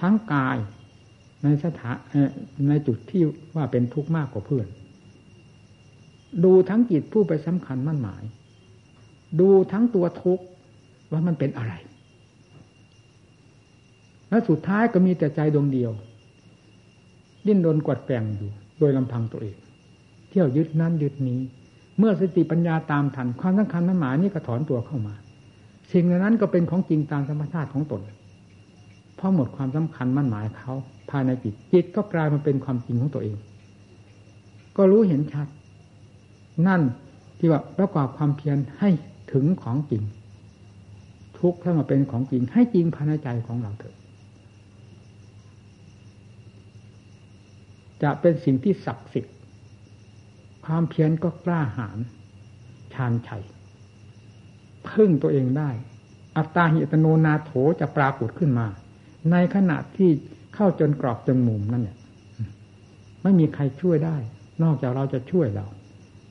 [0.00, 0.56] ทั้งกาย
[1.42, 1.96] ในสถาน
[2.68, 3.22] ในจุดที่
[3.56, 4.66] ว่าเป็นทุกข์มากกว่าเพื่อน
[6.44, 8.22] ดูทั้งจิตผู้ไปสำคัญมั่นหมาย
[9.40, 10.44] ดูทั้งตัวทุกข์
[11.10, 11.72] ว่ามันเป็นอะไร
[14.28, 15.92] และสุดท้ายก็มีแต่ใจดวงเดียว
[17.46, 19.56] ดิ้นรนกวดแกงอยู่ โดยลำพังตัวเอง
[20.28, 21.40] เที่ยวยึดนั่นยึดนี้
[21.98, 25.14] เมื่อสติปัญญาตามทันความสำคัญมันหมายนี่ก็ถอนตัวเข้ามา
[25.92, 28.02] สิ่งนั้นก็เป็นของจริงตามธรรมชาติของตน
[29.18, 30.72] พอหมดความสำคัญมั่นหมายเขา
[31.10, 33.36] ภายในจิตจิตก็กลายมาเป็นความจริงของตัวเอง
[34.76, 35.48] ก็รู้เห็นชัด
[36.66, 36.82] นั่น
[37.38, 38.90] ที่ว่าประกอบความเพียรให้
[39.32, 40.02] ถึงของจริง
[41.38, 43.96] ทุกข์ถ้ามาเป็นของจริงให้จริงภายในใจของเราเถอะ
[48.02, 49.34] จะเป็นสิ่งที่ศักดิ์สิทธิ์
[50.64, 51.98] ความเพียรก็กล้าหาญ
[52.94, 53.44] ชาญชัย
[54.88, 55.70] พึ่งตัวเองได้
[56.36, 58.66] อัตตาหิตโนนาโถจะปรากฏขึ้นมา
[59.30, 60.10] ในขณะที่
[60.54, 61.98] เข้าจนกรอบจนมุมนั่นเนี่ย
[63.22, 64.16] ไม่มีใครช่วยได้
[64.62, 65.66] นอกจากเราจะช่วยเรา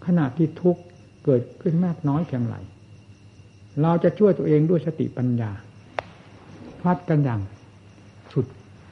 [0.06, 0.82] ขณะที่ทุกข์
[1.26, 2.56] เกิดขึ้นมากน้อยเพียงไร
[3.82, 5.52] เราจะช่วยตัวเองด้วยสติปัญญา
[6.82, 7.42] พัดกันอย่าง
[8.34, 8.46] สุด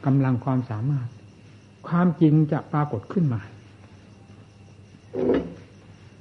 [0.06, 1.08] กำลังความสามารถ
[1.88, 3.42] ความจริงจะปรากฏขึ้นมา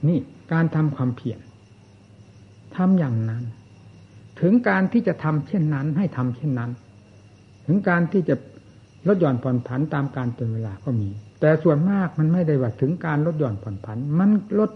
[0.09, 0.19] นี่
[0.53, 1.39] การทำความเพียร
[2.77, 3.45] ทำอย่างนั้น
[4.41, 6.71] ถึงการที่จะทำเช่นนั้น ให้ทำเช่นนั้น
[7.67, 8.35] ถึงการที่จะ
[9.09, 11.09] ลดหย่อนผ่อนผันตามการเป็นเวลาก็มี
[11.41, 14.71] แต่ส่วนมากมันไม่ได้ว่าถึงการลดหย่อนผ่อนผัน มันลด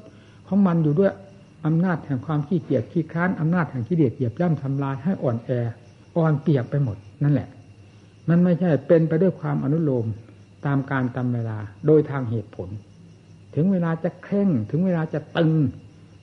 [0.48, 1.12] ของมันอยู่ด้วย
[1.66, 5.50] อำนาจแห่งความขี้เกียจขี้ค้านอำนาจแห่งขี้เดียดเหยียบย่ำทำลายให้อ่อนแอ
[6.16, 7.48] อ่อนเปียกไปหมดนั่นแหละ
[8.28, 10.06] มันไม่ใช่เป็นไปด้วยความอนุโลม
[10.66, 12.68] ตามการตามเวลาโดยทางเหตุผล
[13.54, 15.52] ถึงเวลาจะเคร่ง ถึงเวลาจะตึง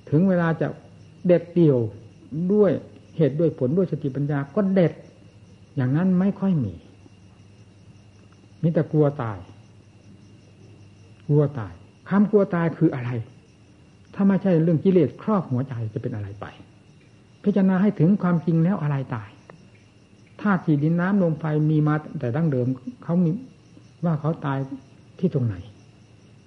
[0.10, 0.68] ถึงเวลาจะ
[1.26, 1.80] เด็ดเดี่ยว
[2.54, 2.72] ด้วย
[3.18, 4.94] เหตุด้วยผลด้วยสติปัญญาก็เด็ด
[5.76, 6.74] อย่างนั้นไม่ค่อยมี
[8.62, 9.40] มีแต่กลัวตาย
[11.28, 11.74] กลัวตาย
[12.10, 13.10] คำกลัวตายคืออะไร
[14.14, 16.46] ถ้าไม่ใช่เรื่องกิเลสครอบหัวใจจะเป็นอะไรไป
[17.44, 19.30] พิจารณาให้ถึงความจริงแล้วอะไรตาย
[20.42, 22.68] ธาตุดินน้ำลมไฟมีมาแต่ดั้งเดิม
[23.04, 23.32] เขามี
[24.06, 24.58] ว่าเขาตาย
[25.20, 25.56] ที่ตรงไหน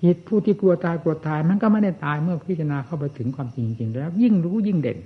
[0.05, 4.99] จิตผู้ที่กลัวตายกลัวตาย มันก็ไม่ได้ตายเมื่อพิจารณาเข้าไปถึงความจริงจริงแล้ว ยิ่งรู้ยิ่งเด่น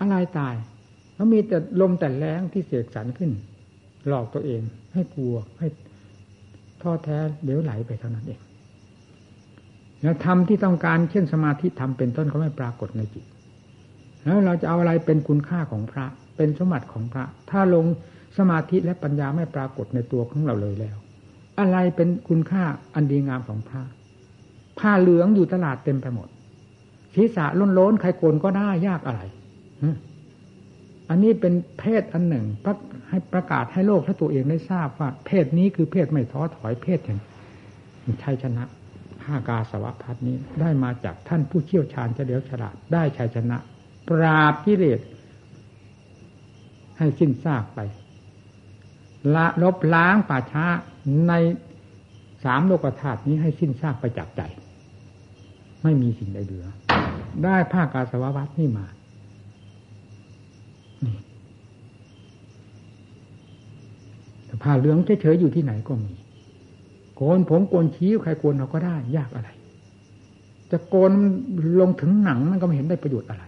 [0.00, 0.54] อะไรตาย
[1.14, 3.30] เขามีแต่ลมแต่แรงที่เสกสรรขึ้น
[4.08, 4.62] หลอกตัวเอง
[4.94, 5.66] ให้กลัวให้
[6.82, 8.40] ท้อแท้เดี๋ยวไหลไปเท่านั้นเอง
[10.02, 13.24] แล้วทำที่ต้องการเช่นสมาธิทำเป็นต้นก็ไม่ปรากฏในจิต
[14.24, 17.84] แล้วเราจะเอาอะไรเป็นคุณค่าของพระ เป็นสมบัติของพระ ถ้าลง
[18.38, 20.96] สมาธิและปัญญาไม่ปรากฏในตัวของเราเลยแล้ว
[21.58, 22.64] อะไรเป็นคุณค่า
[22.94, 23.82] อันดีงามของพระ
[24.78, 26.28] ผ้าเหลืองอยู่ตลาดเต็มไปหมด
[27.14, 29.20] ศีรษะล้นล้นใครโกนก็ได้ยากอะไร
[31.10, 32.44] อันนี้เป็นเพศอันหนึ่ง
[33.08, 37.18] ให้ประกาศให้โลกและตัวเองได้ทราบว่า เพศนี้คือเพศไม่ท้อถอยเพศแห่ง
[38.22, 38.64] ชัยชนะ
[39.22, 43.56] ผ้ากาสวะพัดนี้ได้มาจากท่านผู้เชี่ยวชาญเฉลียวฉลาดได้ชัยชนะ
[44.08, 45.00] ปราบกิเลส
[46.98, 47.80] ให้สิ้นซากไป
[49.34, 50.66] ละลบล้างป่าช้า
[51.28, 51.32] ใน
[52.44, 54.42] สามโลกธาตุนี้ให้สิ้นซากไปจากใจ
[55.82, 56.66] ไม่มีสิ่งใดเหลือ
[57.44, 58.86] ได้ภาคกาสววัตนี่มา
[64.44, 66.12] แต่ผ้าเหลืองเฉยๆอยู่ที่ไหนก็มี
[67.16, 69.48] โกนผมโกนชี้ใครโกนเราก็ได้ ยากอะไร
[70.70, 71.12] จะโกน
[71.80, 73.44] ลงถึงหนังมันก็ไม่เห็นได้ประโยชน์อะไร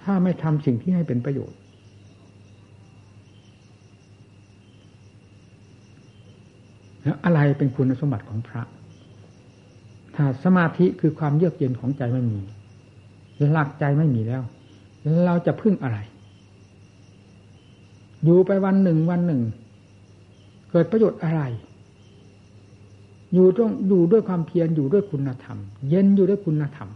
[0.00, 1.58] ถ้าไม่ทำสิ่งที่ให้เป็นประโยชน์
[7.04, 8.62] แล้วอะไรเป็นคุณสมบัติของพระ
[10.14, 12.38] ถ้าสมาธิคือความเยือกเย็นของใจไม่มี
[13.50, 14.42] หลักใจไม่มีแล้ว
[15.24, 15.98] เราจะพึ่งอะไร
[18.24, 19.42] อยู่ไปวันหนึ่งวันหนึ่ง
[20.70, 21.42] เกิดประโยชน์อะไร
[23.34, 25.58] อยู่ต้องอยู่ด้วยความเพียรอยู่ด้วยคุณธรรม
[25.90, 26.88] เย็นอยู่ด้วยคุณธรรม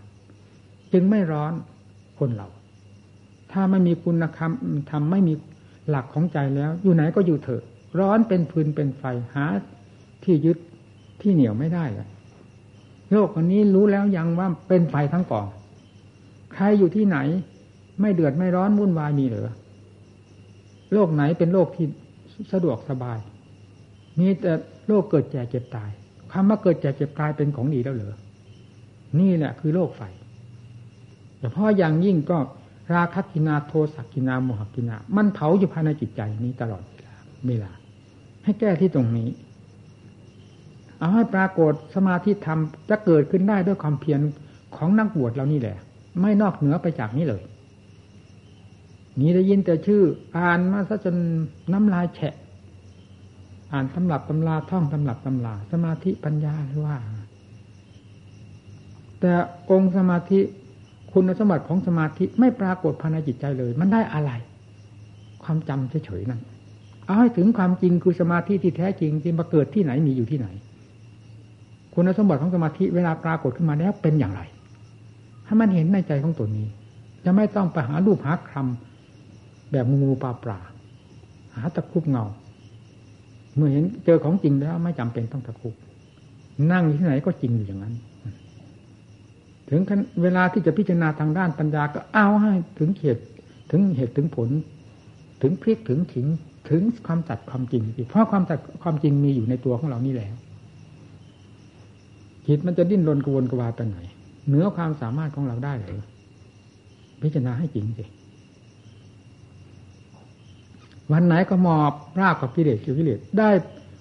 [0.93, 1.53] จึงไม่ร้อน
[2.19, 2.49] คนเรา
[3.53, 4.51] ถ้าไม่มีคุณธรรม
[4.91, 5.35] ทำไม่มี
[5.89, 7.63] หลักของใจแล้ว อยู่ไหนก็อยู่เถอะ
[7.99, 9.03] ร้อนเป็นฟืนเป็นไฟ
[9.35, 9.45] หา
[10.29, 10.59] ที่ยึด
[11.21, 12.09] ที่เหนียวไม่ได้เลย
[13.13, 15.47] โลกอันนี้รู้แล้วยังว่าเป็นไฟทั้งกอง
[16.55, 17.19] ใครอยู่ที่ไหน
[18.01, 19.49] ไม่เดือดไม่ร้อนวุ่นวายมีหรือ
[20.93, 21.87] โลกไหนเป็นโลกที่
[22.53, 23.19] สะดวกสบาย
[24.19, 24.53] มีแต่
[24.89, 25.91] โลกเกิดแก่เจ็บตาย
[26.33, 28.15] คำว่าเกิดแก่เจ็บตายเป็นของดีแล้วเหรอ
[29.21, 30.03] นี่แหละคือโลกไฟ
[31.41, 32.39] เฉพาะอย่างยิ่งก็
[32.95, 37.15] ราคะกินาโทสักกินาโมหกินา มันเผาอยู่ภายในจิตใจนี้ตลอดเวลา
[37.47, 37.73] เวลา
[38.45, 39.29] ให้แก้ที่ตรงนี้
[40.99, 42.59] เอาให้ปรากฏสมาธิธรรม
[42.91, 44.21] จะเกิดขึ้นได้ด้วยความเพียร
[44.77, 45.77] ของนักบวชเรานี่แหละ
[46.21, 47.43] ไม่นอกเหนือไปจากนี้เลย
[49.21, 50.03] นี่ได้ยินแต่ชื่อ
[50.37, 51.17] อ่านมาซะจน
[51.73, 52.35] น้ำลายแฉะ
[53.73, 56.97] อ่านตำรับตำราท่องตำรับตำราสมาธิปัญญาหรือว่า
[59.21, 59.33] แต่
[59.71, 60.41] องค์สมาธิ
[61.13, 64.31] คุณสมบัติของสมาธิไม่ปรากฏภายในจิตใจเลย มันได้อะไร
[65.43, 66.41] ความจำเฉยๆนั่น
[67.07, 70.49] เอาให้ถึงความจริงคือสมาธิที่แท้จริงที่มาเกิดที่ไหนมีอยู่ที่ไหน
[72.01, 74.41] คุณสมบัติของสมาธิเวลาปรากฏขึ้นมาแล้วเป็นอย่างไร
[75.47, 76.67] ให้มันเห็นในใจของตัวนี้
[77.25, 80.59] จะไม่ต้องไปหารูปหาคำแบบงูปลาปลา
[81.55, 82.25] หาตะคุบเงา
[83.55, 85.75] เมื่อเห็นเจอของจริงแล้วไม่จำเป็นต้องตะคุบ
[86.73, 87.95] นั่งที่ไหนก็จริงอยู่อย่างนั้น
[89.69, 89.81] ถึง
[90.23, 93.25] เวลาที่จะพิจารณาทางด้านปัญญาก็เอาให้ถึงเหตุ
[93.71, 94.49] ถึงเหตุถึงผล
[95.43, 96.27] ถึงพลิกถึงถิง
[96.71, 100.35] ถึงความจัดความจริงเพราะความจัดความจริงมีอยู่ในตัวของเรานี่แล้ว
[102.49, 103.99] จิตมันจะดิ้นรนกวนกวายไปไหน
[104.49, 106.01] เหนือความสามารถของเราได้หรือ
[107.23, 108.05] พิจารณาให้จริงสิ
[111.13, 113.49] วันไหนก็มอบราบกับกิเลสกิเลสได้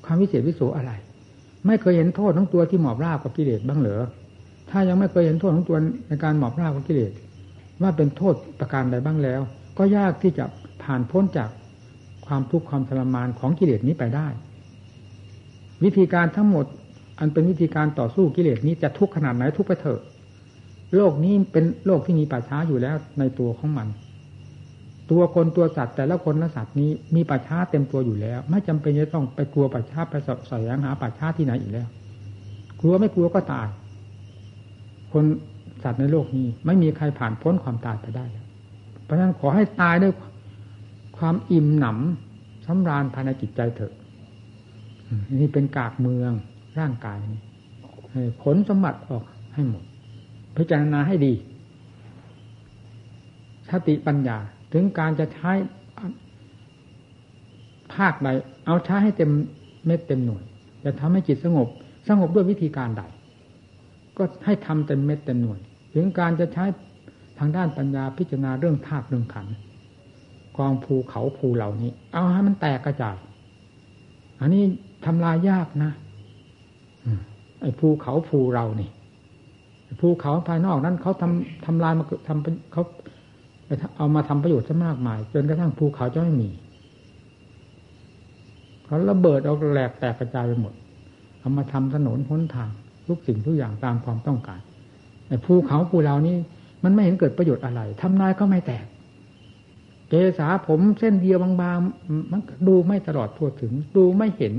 [0.05, 0.91] ความวิเศษวิโสอะไร
[1.67, 4.03] ไม่เคยเห็นโทษของตัวที่หมอบราบกับกิเลสบ้างเหรอ
[4.69, 7.12] ถ้ายังไม่เคยเห็นโทษของตัวในการหมอบราบของกิเลส
[7.81, 9.41] ว่าเป็นโทษประการใดบ้างแล้ว
[9.77, 10.45] ก็ยากที่จะ
[10.83, 11.49] ผ่านพ้นจาก
[12.25, 14.27] ความทุกข์ความทรมานของกิเลสนี้ไปได้
[15.83, 16.65] วิธีการทั้งหมด
[17.19, 20.01] อันเป็นวิธีการต่อสู้กิเลสนี้จะทุกข์ขนาดไหนทุกข์ไปเถอะ
[20.95, 23.88] โลกนี้เป็นโลกที่มีป่าช้าอยู่แล้วในตัวของมัน
[25.12, 31.88] ตัวคนตัวสัตว์แต่ละคนละสัตว์นี้มีป่าช้าเต็มตัวอยู่แล้ว ไม่จำเป็นจะต้องไปกลัวป่าช้าไปสอบสอยหาป่าช้าที่ไหนอีกแล้ว
[32.82, 33.67] กลัวไม่กลัวก็ตาย
[35.12, 35.23] คน
[35.84, 38.25] สัตว์ในโลกนี้ ไม่มีใครผ่านพ้นความตายไปได้
[39.03, 40.13] เพราะฉะนั้นขอให้ตายด้วย
[41.17, 43.93] ความอิ่มหนำสำราญภายในจิตใจเถอะ
[45.39, 46.32] นี่เป็นกากเมือง
[46.79, 47.41] ร่างกายนี้
[48.43, 49.83] ผลสมบัติออกให้หมด
[50.57, 51.33] พิจารณาให้ดี
[53.69, 54.37] สติปัญญา
[54.73, 55.51] ถึงการจะใช้
[57.93, 58.29] ภาคใด
[58.65, 59.31] เอาใช้ให้เต็ม
[59.85, 60.43] เม็ดเต็มหน่วย
[60.83, 61.67] จะทำให้จิตสงบ
[62.07, 63.03] สงบด้วยวิธีการใด
[64.17, 65.59] ก็ให้ทำเต็มเม็ดเต็มหน่วย
[65.93, 66.65] ถึงการจะใช้
[67.39, 69.47] ทางด้านปัญญาพิจารณาเรื่องธาตุเรื่องขัน
[70.57, 73.17] กองภูเขาภูเหล่านี้ เอาให้มันแตกกระจาย
[74.39, 74.63] อันนี้
[75.05, 75.91] ทำลายยากนะ
[77.61, 78.89] ไอ้ภูเขาภูเรานี่
[80.01, 82.83] ภูเขาภายนอกนั้นเขาทำทำลายมาทำเขา
[83.97, 86.49] เอามาทำประโยชน์ซะมากมาย จนกระทั่งภูเขาจะไม่มี
[88.85, 90.73] เขาระเบิดเอาแหลกแตกกระจายไปหมด
[91.39, 92.69] เอามาทำถนนพ้นทาง
[93.07, 94.59] ทุกสิ่งทุกอย่างตามความต้องการ
[95.27, 96.35] ไอ้ภูเขาภูเหล่านี้
[96.83, 98.85] มันไม่เห็นเกิดประโยชน์อะไรทำนายก็ไม่แตก
[100.09, 104.53] เกษาผมเส้นเดียวบางๆมันดูไม่ตลอดทั่วถึง ดูไม่เห็น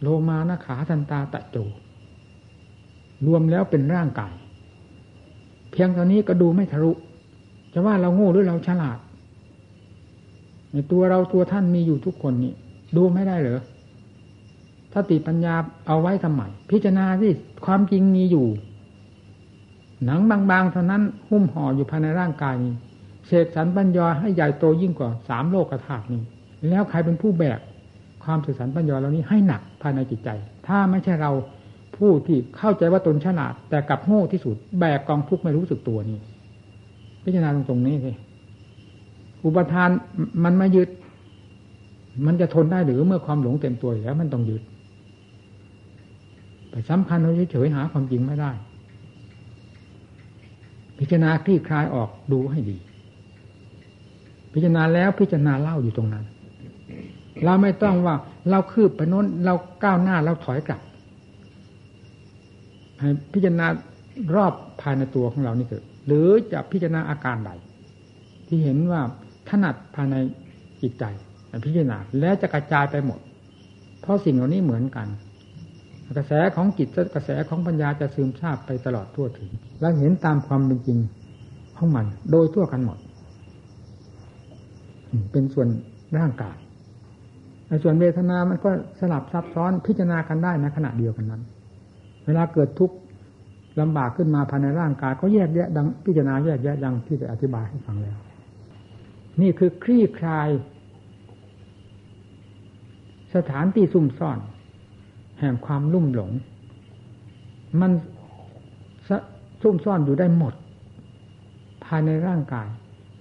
[0.00, 1.56] โลมานะขาทันตาตะโจ
[3.26, 4.34] รวมแล้วเป็นร่างกาย
[5.70, 6.92] เพียงเท่านี้ก็ดูไม่ทะลุ
[7.72, 8.98] จะว่าเราโง่หรือเราฉลาด
[10.72, 12.52] ในตัวเราตัวท่านมีอยู่ทุกคนนี่
[12.96, 13.60] ดูไม่ได้เหรอ
[14.94, 15.54] สติปัญญา
[15.86, 17.32] เอาไว้ทำไมพิจารณาที่
[17.64, 18.46] ความจริงมีอยู่
[20.04, 22.74] หนังบางๆเท่านั้นหุ้มห่ออยู่ภายในร่างกายนี้
[23.26, 26.22] เศษสันปัญญาให้ใหญ่โตยิ่งกว่าสามโลกธาตุนี้
[26.68, 27.58] แล้วใครเป็นผู้แบก
[28.28, 30.28] ความเศษสันปัญญาเหล่านี้ให้หนักภายในจิตใจ
[30.66, 31.32] ถ้าไม่ใช่เรา
[31.96, 36.18] ผู้ที่เข้าใจว่าตนฉลาด แต่กลับโง่ที่สุดแบกกองทุกข์ไม่รู้สึกตัวนี้
[37.24, 38.12] พิจารณาตรงตรงนี้สิ
[39.44, 39.90] อุปทาน
[40.44, 40.88] มันไม่ยึด
[42.26, 44.62] มันจะทนได้หรือเมื่อความหลงเต็มตัวแล้ว มันต้องยึด
[46.70, 48.52] ไปสำคัญเราเฉยๆหาความจริงไม่ได้
[50.98, 52.76] พิจารณาคลี่คลายออกดูให้ดี
[54.52, 56.24] พิจารณาแล้วพิจารณาเล่าอยู่ตรงนั้น
[57.44, 58.14] เราไม่ต้องว่า
[58.50, 60.80] เราคืบไปโน้น เราก้าวหน้าเราถอยกลับ
[62.98, 63.66] ให้พิจารณา
[64.36, 67.50] รอบภายในตัวของเรานี่เกิดหรือจะพิจารณาอาการใด
[68.46, 69.00] ที่เห็นว่า
[69.48, 70.16] ถนัดภายใน
[70.82, 71.04] จิตใจ
[71.66, 73.20] พิจารณาแล้วจะกระจายไปหมด
[74.00, 75.06] เพราะสิ่งเหล่านี้เหมือนกัน
[76.16, 80.98] กระแสของจิตกระแสของปัญญาจะซึมซาบไปตลอดทั่วถึง แล้วเห็นตามความเป็นจริง
[81.76, 82.98] ของมัน โดยทั่วกันหมด
[85.32, 85.68] เป็นส่วน
[86.18, 86.56] ร่างกาย
[87.68, 91.42] ในส่วนเวทนามันก็สลับซับซ้อนพิจารณากันได้ในขณะเดียวกันนั้น
[92.26, 92.96] เวลาเกิดทุกข์
[93.80, 98.18] ลำบากขึ้นมาภายในร่างกายก็แยกแยะดังพิจารณาแยกแยะดังที่จะอธิบายให้ฟังแล้ว
[99.40, 100.48] นี่คือคลี่คลาย
[103.34, 104.38] สถานที่ซุ่มซ่อน
[105.40, 106.30] แห่งความลุ่มหลง
[107.80, 107.90] มัน
[109.62, 110.54] ซุ่มซ่อนอยู่ได้หมด
[111.84, 112.68] ภายในร่างกาย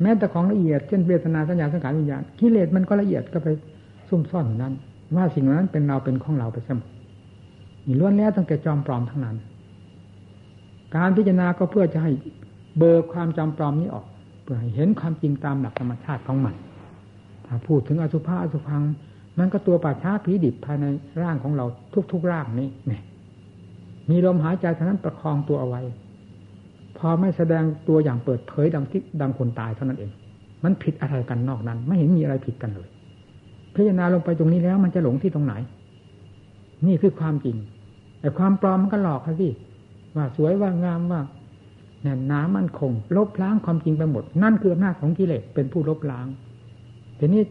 [0.02, 3.48] แม้แต่ของละเอียดเช่นเวทนาสัญญาสังขารวิญญาณกิเลสมันก็ละเอียดก็ไป
[4.10, 4.74] ซุ่มซ่อนอยู่นั้น
[5.16, 6.90] ว่าสิ่งนั้นเป็นเราเป็นของเราไปเสมอ
[7.86, 9.38] นี่ล้วนแล้วตั้งแต่จอมปลอมทั้งนั้น
[10.96, 12.12] การพิจารณาก็เพื่อจะให้
[12.78, 14.06] เบิกความจำปลอมนี้ออก
[14.44, 16.56] เพื่อให้เห็นความจริงตามหลักธรรมชาติของมัน
[17.46, 18.84] ถ้าพูดถึงอสุภะอสุพัง
[19.38, 20.86] มันก็ตัวป่าช้าผีดิบภายใน
[21.22, 21.66] ร่างของเรา
[22.12, 23.04] ทุกๆร่างนี้เนี่ย
[24.10, 25.82] มีลมหายใจเท่านั้นประคองตัวเอาไว้
[26.98, 30.12] พอไม่แสดงตัวอย่างเปิดเผยดังที่ดังคนตายเท่านั้นเอง
[30.64, 32.88] มันผิดอะไรกันนอกนั้น ไม่เห็นมีอะไรผิดกันเลย
[33.78, 35.54] พิจารณาลงไปตรงนี้แล้ว มันจะหลงที่ตรงไหน
[36.88, 37.58] นี่คือความจริง
[38.20, 39.52] แต่ความปลอมมันก็หลอกครับพี่
[40.16, 41.22] ว่าสวยว่างามว่า
[42.02, 46.28] แน่นหนามั่นคง ลบล้างความจริงไปหมด นั่นคืออำนาจของกิเลสเป็นผู้ลบล้าง
[47.20, 47.42] ทีนี้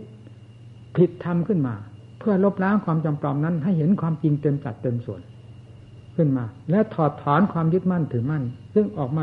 [0.96, 1.74] ผิดทำขึ้นมา
[2.18, 5.20] เพื่อลบล้างความจำปลอมนั้น ให้เห็นความจริงเต็มจัดเต็มส่วน
[6.16, 8.42] ขึ้นมา แล้วถอดถอนความยึดมั่นถือมั่น
[8.74, 9.22] ซึ่งออกมา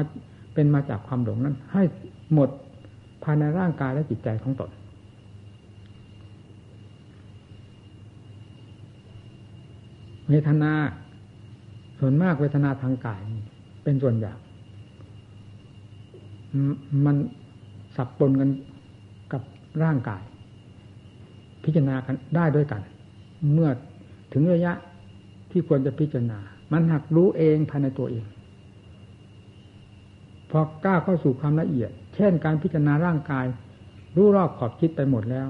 [0.53, 1.83] เป็นมาจากความหลงนั้น ให้
[2.33, 2.49] หมด
[3.23, 4.69] ภายในร่างกายและจิตใจของตน
[10.29, 10.71] เวทนา
[11.99, 13.21] ส่วนมากเวทนาทางกาย
[13.83, 14.33] เป็นส่วนใหญ่
[17.05, 17.15] มัน
[17.95, 18.49] สับปนกัน
[19.33, 19.41] กับ
[19.83, 20.21] ร่างกาย
[21.63, 22.81] พิจารณากันได้ด้วยกัน
[23.53, 23.69] เมื่อ
[24.33, 24.73] ถึงระยะ
[25.51, 26.39] ที่ควรจะพิจารณา
[26.71, 28.25] มันหักรู้เองภายในตัวเอง
[30.49, 33.45] พอกล้าเข้าสู่ความละเอียด เช่นการพิจารณาร่างกาย
[34.15, 35.47] รู้รอบขอบคิดไปหมดแล้ว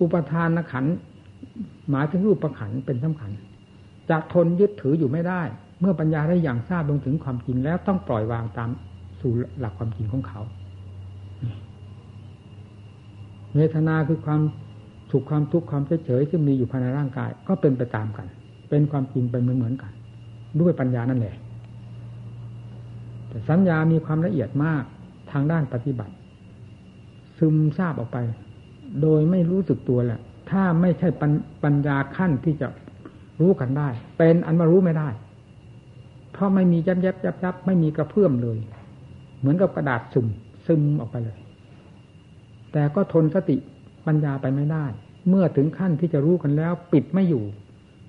[0.00, 0.84] อุปทานขัน
[1.90, 3.30] หมายถึงรูปประขันเป็นสำคัญ
[4.10, 5.42] จะทนยึดถืออยู่ไม่ได้
[5.80, 8.70] เมื่อปัญญาได้อย่างทราบลงถึงความจริงแล้วต้องปล่อยวางตาม
[9.20, 10.40] สู่หลักความจริงของเขา
[13.54, 14.40] เวทนาคือความ
[15.10, 18.26] สุขความทุกข์ความเฉยๆที่มีอยู่ภายในร่างกาย ก็เป็นไปตามกัน
[18.70, 19.92] เป็นความจริงไปเหมือนเหมือนกัน
[20.60, 21.36] ด้วยปัญญานั่นแหละ
[23.28, 24.82] แต่สัญญามีความละเอียดมาก
[25.32, 26.14] ทางด้านปฏิบัติ
[27.38, 28.18] ซึมซาบออกไป
[29.02, 31.08] โดยไม่รู้สึกตัวแหละ ถ้าไม่ใช่
[31.64, 32.68] ปัญญาขั้นที่จะ
[33.40, 35.08] รู้กันได้ เป็นอันมารู้ไม่ได้
[36.32, 38.58] เพราะไม่มียับยับยับยับไม่มีกระเพื่อมเลย
[39.38, 40.26] เหมือนกับกระดาษซึม
[40.66, 41.38] ซึมออกไปเลย
[42.72, 43.56] แต่ก็ทนสติ
[44.06, 44.84] ปัญญาไปไม่ได้
[45.28, 47.44] เมื่อถึงขั้นที่จะรู้กันแล้ว ปิดไม่อยู่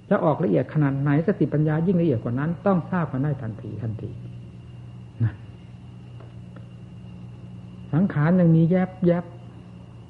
[0.10, 4.10] จะออกละเอียดขนาดไหนสติปัญญายิ่งละเอียดกว่านั้น ต้องทราบกันได้ทันทีทันที
[5.24, 5.34] นะ
[7.94, 9.24] สังขารยังมีแยบแยบ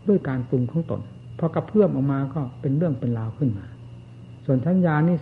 [0.07, 1.01] ด้วยการปรุงของตน
[1.39, 3.65] พอกระเพื่อมออกมาก็เป็นเรื่องเป็นราวขึ้นมา
[4.49, 5.17] ส่วนทัญญานี่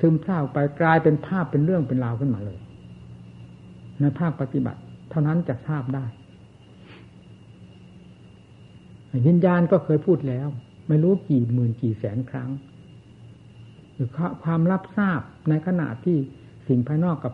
[0.00, 2.58] ซึมซาบไปกลายเป็นภาพเป็นเรื่องเป็นราวขึ้นมาเลย
[4.00, 4.80] ในภาคปฏิบัติ
[5.10, 6.04] เท่านั้นจะทราบได้
[9.26, 10.48] วิญญาณก็เคยพูดแล้ว
[10.88, 12.50] ไม่รู้กี่หมื่นกี่แสนครั้ง
[13.92, 14.08] หรือ
[14.44, 16.16] ความรับทราบในขณะที่
[16.68, 17.32] สิ่งภายนอกกับ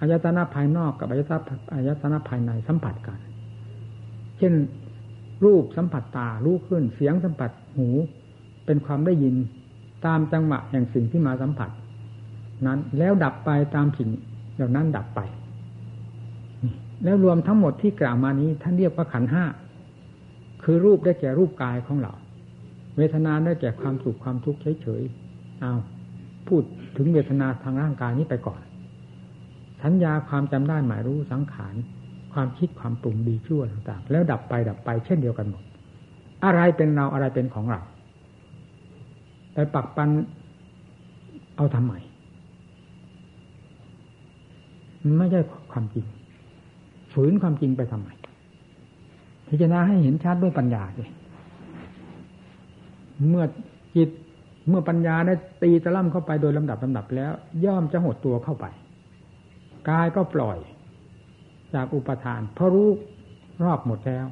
[0.00, 1.38] อายตนะภายนอกกับอายตนะ
[1.74, 3.18] อายตนะภายในสัมผัสกัน
[4.38, 4.54] เช่น
[5.44, 7.88] รูปสัมผัสตารู้ขึ้นเสียงสัมผัสหู
[8.66, 9.34] เป็นความได้ยิน
[10.06, 11.70] ตามจังหวะแห่งสิ่งที่มาสัมผัส
[12.66, 14.08] นั้นแล้วดับไปตามสิ่ง
[14.56, 15.20] เหล่านั้นดับไป
[17.04, 19.44] แล้วรวมทั้งหมดที่กล่าวมานี้ท่านเรียกว่าขันห้า
[20.62, 22.12] คือรูปได้แก่รูปกายของเรา
[22.96, 25.72] เวทนาได้แก่ความสุขความทุกข์เฉยๆเอา
[26.48, 26.62] พูด
[26.96, 28.60] ถึงเวทนาทางร่างกายนี้ไปก่อน
[29.82, 31.74] สัญญาความจำได้หมายรู้สังขาร
[32.32, 35.62] ความคิดความปรุงดีชั่วต่างๆ แล้วดับไปดับไปเช่นเดียวกันหมด
[36.44, 37.80] อะไรเป็นเราอะไรเป็นของเรา
[39.64, 40.08] ปปักปัน
[41.56, 41.94] เอาทำไม
[45.18, 45.40] ไม่ใช่
[45.72, 46.06] ความจริง
[47.12, 48.08] ฝืนความจริงไปทำไม
[49.48, 51.10] พิจารณาให้เห็นชัดด้วยปัญญาเลย
[53.28, 53.44] เมื่อ
[53.96, 54.08] จิต
[54.68, 57.32] เมื่อปัญญาได้ตีตะล่ำเข้าไปโดยลำดับลำดับแล้ว
[57.64, 58.66] ย่อมจะหดตัวเข้าไป
[59.88, 60.58] กายก็ปล่อย
[61.74, 62.88] จากอุปทานเพราะรู้
[63.64, 64.26] รอบหมดแล้ว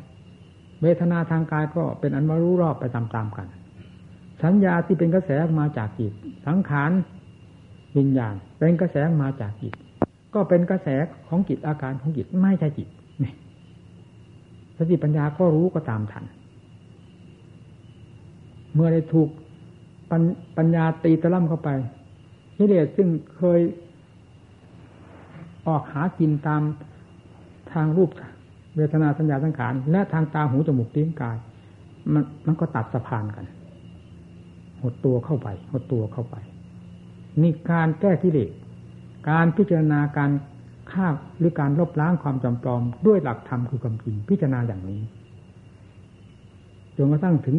[0.82, 3.46] เวทนาทางกายก็เป็นอันว่ารู้รอบไปตามๆกัน
[4.42, 5.30] สัญญาที่เป็นกระแส
[5.60, 6.12] มาจากจิต
[6.46, 6.90] สังขาร
[7.96, 9.72] วิญญาณเป็นกระแสมาจากจิต
[10.34, 10.88] ก็เป็นกระแส
[11.28, 12.88] ของจิตอาการของจิตไม่ใช่จิต
[13.22, 13.32] นี่
[14.76, 16.24] สติปัญญาก็รู้ก็ตามทัน
[18.74, 19.28] เมื่อได้ถูก
[20.56, 21.70] ปัญญาตีตะล่ำเข้าไป
[22.56, 23.60] กิเลสซึ่งเคย
[25.68, 26.62] ออกหากินตาม
[27.72, 28.10] ทางรูป
[28.76, 31.36] เวทนาสัญญาสังขารและทางตาหูจมูกลิ้นกาย
[32.12, 33.44] มันมันก็ตัดสะพานกัน
[34.82, 36.36] หดตัวเข้าไปหดตัวเข้าไป
[37.42, 38.50] นี่การแก้กิเลส
[39.30, 40.30] การพิจารณาการ
[40.92, 41.06] ฆ่า
[41.38, 45.00] หรือการลบล้างความจำปลอม ด้วยหลักธรรมคือความจริงพิจารณาอย่างนี้
[46.96, 47.56] จนกระทั่งถึง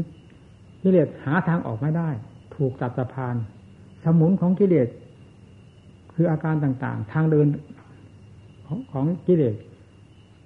[0.84, 2.10] กิเลสหาทางออกไม่ได้
[2.56, 3.36] ถูกตัดสะพาน
[4.04, 4.88] สมุนของกิเลส
[6.16, 7.48] คืออาการต่างๆ ทางเดิน
[8.68, 9.56] ของของกิเลส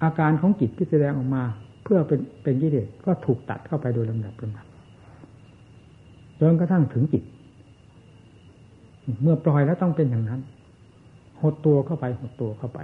[0.04, 1.44] อาการของจิตที่แสดงออกมา
[1.84, 4.66] เพื่อเป็นเป็นกิเลสก็ถูกตัดเข้าไปโดยลำดับลำดับ
[6.40, 7.24] จนกระทั่งถึงจิต
[9.22, 10.42] เมื่อปล่อยแล้วต้องเป็นอย่างนั้น
[11.42, 12.80] หดตัวเข้าไปหดตัวเข้าไป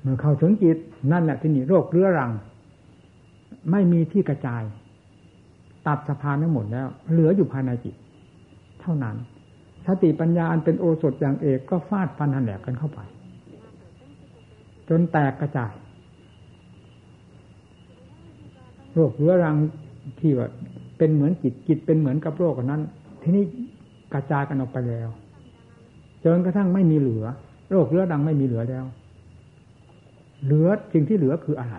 [0.00, 0.76] เมื่อเข้าถึงจิต
[1.12, 2.30] นั่นแหละที่นี่โรคเรื้อรัง
[3.70, 4.62] ไม่มีที่กระจาย
[5.86, 7.94] ตัดสะพานทั้งหมดแล้ว เหลืออยู่ภายในจิต
[8.80, 9.16] เท่านั้น
[9.86, 13.00] สติปัญญาอันเป็นโอสถอย่างเอกก็ฟาดฟันหันแหลกกันเข้าไป
[14.88, 15.72] จนแตกกระจาย
[18.94, 19.56] โรคเรื้อรัง
[20.20, 20.48] ที่ว่า
[20.98, 22.82] เป็นเหมือนจิตจิตเป็นเหมือนกับโรคนั้น
[23.22, 23.44] ทีนี้
[24.12, 25.08] กระจายกันออกไปแล้ว
[26.24, 27.24] จนกระทั่งไม่มีเหลือ
[27.70, 28.84] โรคเรื้อรังไม่มีเหลือแล้ว
[30.44, 31.76] เหลือสิ่งที่เหลือคืออะไร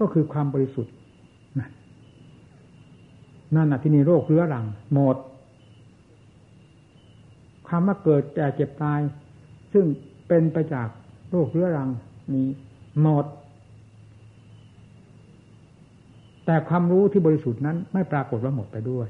[0.00, 0.92] ก็คือความบริสุทธิ์
[1.58, 1.70] นั่น
[3.54, 5.16] นั่นนะที่นี่โรคเรื้อรังหมด
[7.66, 9.00] ความว่าเกิดแต่เจ็บตาย
[9.72, 9.84] ซึ่ง
[10.28, 10.88] เป็นไปจาก
[11.30, 11.88] โรคเรื้อรัง
[12.32, 12.42] มี
[13.00, 13.26] หมด
[16.50, 19.08] แต่ความรู้ที่บริสุทธิ์นั้น ไม่ปรากฏว่าหมดไปด้วย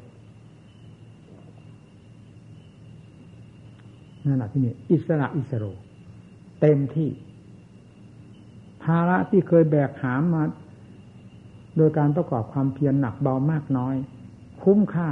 [4.27, 5.65] นั่นแหละที่นี่อิสระอิสโร
[6.61, 7.11] เต็มที่
[8.83, 10.43] ภาระที่เคยแบกหามมา
[11.77, 13.95] โดยการประกอบความเพียรหนักเบามากน้อย
[14.63, 15.09] คุ้มค่า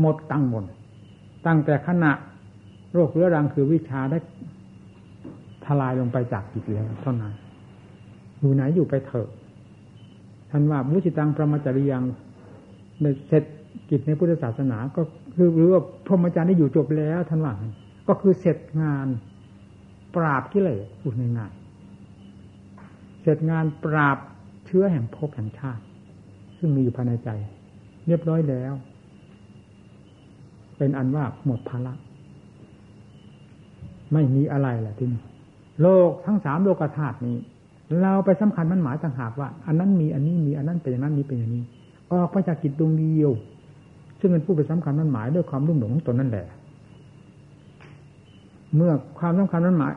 [0.00, 0.64] หมดตั้งหมด
[1.46, 2.12] ตั้งแต่ขณะ
[2.92, 4.18] โรคเรื้อรังคือวิชาได้
[5.64, 7.32] ทลายลงไปจากจิตแล้วเท่านั้น
[8.40, 9.28] อยู่ไหนอยู่ไปเถอะ
[10.50, 12.02] ท่านว่ามุจิตังประมาจริยัง
[13.28, 13.44] เสร็จ
[13.90, 15.02] กิจในพุทธศาสนา ก็
[15.36, 17.52] คือหรือว่าพรหมจรรย์ได้อยู่จบแล้วท่านว่า
[18.08, 19.06] ก็คือเสร็จงาน
[20.14, 24.18] ปราบกิเลสพูดง่ายๆเสร็จงานปราบ
[24.66, 25.82] เชื้อแห่งภพแห่งชาติ
[26.58, 27.30] ซึ่งมีอยู่ภายในใจ
[28.06, 28.72] เรียบร้อยแล้ว
[30.76, 31.94] เป็นอันว่าหมดภาระ
[34.12, 35.22] ไม่มีอะไรแหละที่นี่
[35.82, 37.36] โลกทั้งสามโลกธาตุนี้
[38.02, 41.64] เราไปสำคัญมันหมายต่างหากว่า อันนั้นมีอันนี้มีอันนั้นเป็นอย่างนั้นนี้เป็นอย่างนี้
[42.12, 43.30] ออกไปจากจิตดวงเดียว
[44.20, 46.46] ซึ่งเป็นผู้ไปสำคัญมันหมายด้วยความรุ่มหลงของตนนั่นแหละ
[48.74, 49.92] เมื่อความสำคัญมันหมาย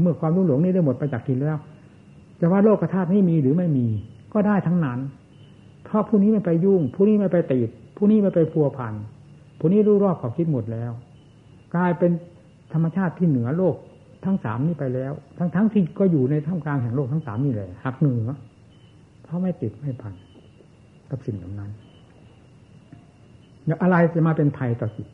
[0.00, 1.58] เมื่อความรุ่มหลงนี้ได้หมดไปจากจิตแล้ว
[2.40, 3.86] จะว่าโลกธาตุนี้มีหรือไม่มี
[4.32, 4.98] ก็ได้ทั้งนั้น
[5.84, 8.94] เพราะผู้นี้ไม่ไปยุ่ง ผู้นี้ไม่ไปติด ผู้นี้ไม่ไปพัวพัน
[9.58, 10.92] ผู้นี้รู้รอบขอบคิดหมดแล้ว
[11.74, 12.10] กลายเป็น
[12.72, 13.76] ธรรมชาติที่เหนือโลก
[14.24, 18.30] ทั้งสามนี้ไปแล้ว ทั้งทั้งที่ก็อยู่ในท่ามกลางแห่งโลกทั้งสามนี่แหละหักเหนือ
[19.22, 20.14] เพราะไม่ติดไม่พัน
[21.10, 21.70] กับสิ่งเหล่านั้น
[23.82, 25.08] อะไรจะมาเป็นภัยต่อจิต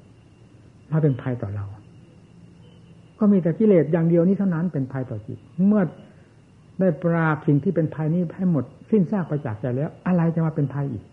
[0.92, 1.66] มาเป็นภัยต่อเรา
[3.18, 5.82] ก็มีแต่กิเลสอย่างเดียวนี้เท่านั้นเป็นภัยต่อจิต เมื่อ
[6.80, 11.04] ได้ปราบสิ่งที่เป็นภัยนี้ให้หมด สิ้นซากไปจากใจแล้ว อะไรจะมาเป็นภัยอีก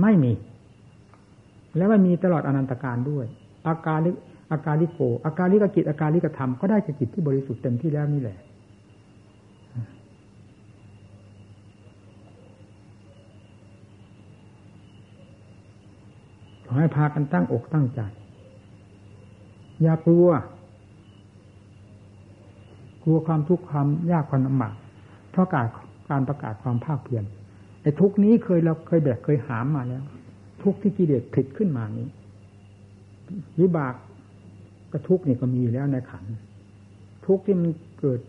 [0.00, 0.32] ไม่มี
[1.76, 3.26] แล้วไม่มีตลอดอนันตการด้วย
[3.66, 3.98] อาการ
[4.52, 8.38] อาการลิโก อาการลิกกิจอาการลิกธรรมก็ได้จากจิตที่บริสุทธิ์เต็มที่แล้วนี่แหละ
[16.66, 18.00] ขอให้พากันตั้งอกตั้งใจ
[19.82, 20.28] อย่ากลัว
[23.02, 24.74] กลัวความทุกข์ความยากความลำบาก
[25.30, 25.66] เพราะการ
[26.10, 27.24] การประกาศความภาคเพียร
[27.82, 30.02] ไอ้ทุกนี้เคยเราเคยแบกเคยหามมาแล้ว
[30.62, 32.08] ทุกที่กิเลสผิดขึ้นมานี้
[33.60, 33.94] วิบาก
[34.96, 36.24] ก็ทุกข์นี่ก็มีแล้วในขัน
[37.26, 37.70] ทุกข์ที่มัน
[38.00, 38.20] เกิด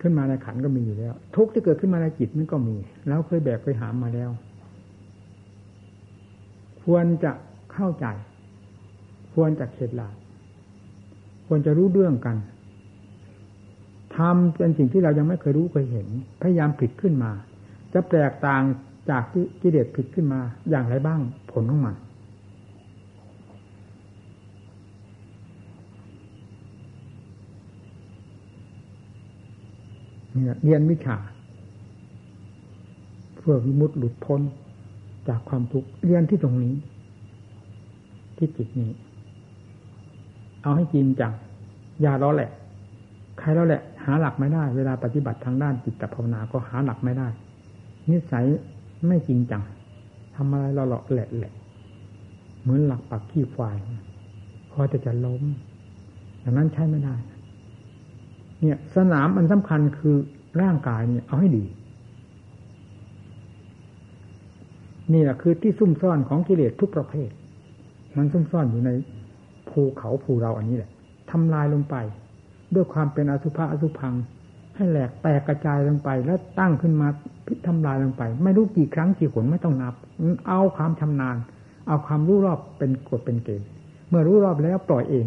[0.00, 2.76] ขึ้นมาในขันก็มีอยู่แล้ว ทุกข์ที่เกิดขึ้นมาในจิตมันก็มี
[3.08, 4.30] แล้วเคยแบกไปหามมาแล้ว
[6.84, 7.32] ควรจะ
[7.72, 8.06] เข้าใจ
[9.34, 10.16] ควรจะเข็ดหลาบ
[11.46, 12.36] ควรจะรู้เรื่องกัน
[14.16, 16.06] ทำเป็นสิ่งที่เรายังไม่เคยรู้เคยเห็น
[16.42, 17.30] พยายามผิดขึ้นมา
[17.94, 18.62] จะแตกต่าง
[19.10, 20.40] จากที่กิเลสผิดขึ้นมา
[20.70, 21.20] อย่างไรบ้าง
[21.52, 21.94] ผลของมัน
[30.34, 31.16] เนี่ยเรียนวิชา
[33.36, 34.40] เพื่อวิมุตติหลุดพ้น
[35.28, 36.74] จากความทุกข์เรียนที่ตรงนี้
[38.36, 38.90] ที่จิตนี้
[40.62, 41.32] เอาให้จริงจัง
[42.02, 42.50] อย่าล้อแหละ
[43.38, 47.28] ใครแล้วแหละ หาหลักไม่ได้ เวลาปฏิบัติทางด้านจิตภาวนาก็หาหลักไม่ได้
[48.10, 48.46] นิสัย
[49.06, 49.62] ไม่จริงจัง
[50.34, 51.52] ทำอะไรเราหลอกแหละแหละ
[52.62, 53.76] เหมือนหลักปักขี้ควาย
[54.70, 55.42] พอจะจะล้ม
[56.40, 57.14] อย่างนั้นใช้ไม่ได้
[58.60, 60.16] เนี่ย สนามอันสำคัญคือ
[60.62, 61.64] ร่างกายเนี่ย เอาให้ดี
[65.12, 67.30] นี่แหละคือที่ซุ่มซ่อนของกิเลสทุกประเภท
[68.16, 68.90] มันซุ่มซ่อนอยู่ใน
[69.68, 70.90] ภูเขาภูเราอันนี้แหละ
[71.30, 71.96] ทำลายลงไป
[72.74, 74.14] ด้วยความเป็นอสุภะอสุพัง
[74.76, 77.08] ให้แหลกแตกกระจายลงไป แล้วตั้งขึ้นมา
[77.46, 79.94] พิทำลายลงไป ไม่รู้กี่ครั้งกี่ขนไม่ต้องนับ
[80.48, 81.36] เอาความชำนาญ
[81.88, 83.68] เอาความรู้รอบเป็นกฎเป็นเกณฑ์
[84.08, 85.26] เมื่อรู้รอบแล้วปล่อยเอง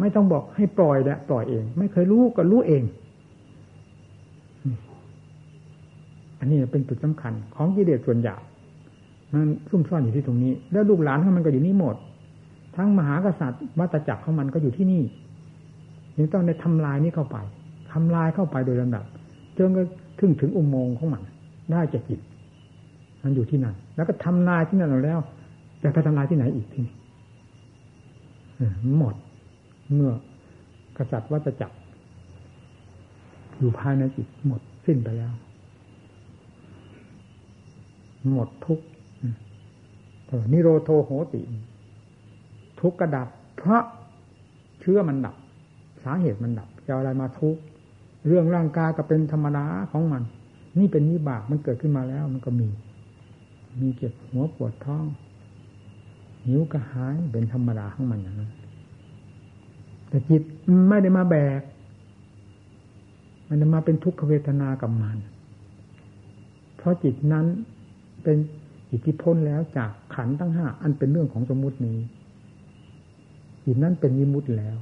[0.00, 2.82] ไม่ต้องบอกให้ปล่อยและปล่อยเอง ไม่เคยรู้ก็รู้เอง
[6.38, 8.34] อันนี้เป็นจุดสำคัญ ของกิเลสส่วนใหญ่
[9.32, 11.96] มันซุ่มซ่อนอยู่ที่ตรงนี้ แล้วลูกหลานของมันก็อยู่นี่หมด
[12.76, 15.02] ทั้งมหากษัตริย์วัตจักรของมันก็อยู่ที่นี่
[16.16, 17.36] ยังต้องในทำลายนี้เข้าไป
[17.92, 19.04] ทำลายเข้าไปโดยลำดับ
[19.56, 19.82] จนก็
[20.18, 21.22] ถึงถึงอุโมงค์ของมัน
[21.72, 22.20] ได้จากจิต
[23.22, 25.18] มันอยู่ที่นั่น แล้วก็ทำลายที่นั่นแล้ว
[25.82, 26.94] จะไปทำลายที่ไหนอีกที่นี่
[28.98, 29.14] หมด
[29.94, 30.12] เมื่อ
[30.98, 31.76] กษัตริย์วัตจักร
[33.58, 35.34] อยู่ภายในจิตหมดสิ้นไปแล้ว
[38.32, 38.80] หมดทุก
[40.52, 41.42] นิโรโทโหติ
[42.80, 43.84] ทุกกระดับ เพราะ
[44.80, 45.36] เชื้อมันดับ
[46.04, 47.56] สาเหตุมันดับจะอะไรมาทุก
[48.26, 50.22] เรื่องร่างกายก็เป็นธรรมดาของมัน
[50.78, 52.68] นี่เป็นนิบากมันเกิดขึ้นมาแล้ว มันก็มี
[53.80, 55.04] มีเจ็บหัวปวดท้อง
[56.44, 58.52] หิวกระหายเป็นธรรมดาของมันอย่างนั้น
[60.08, 60.42] แต่จิต
[60.88, 61.60] ไม่ได้มาแบก
[63.48, 65.16] มันมาเป็นทุกขเวทนากับมัน
[66.76, 67.46] เพราะจิตนั้น
[68.22, 68.36] เป็น
[68.90, 71.98] อิตทธิพลแล้วจากขันตั้งห้าอันเป็นเรื่องของสมมุตินี้
[73.64, 74.76] จิตนั้นเป็นวิมุตติแล้ว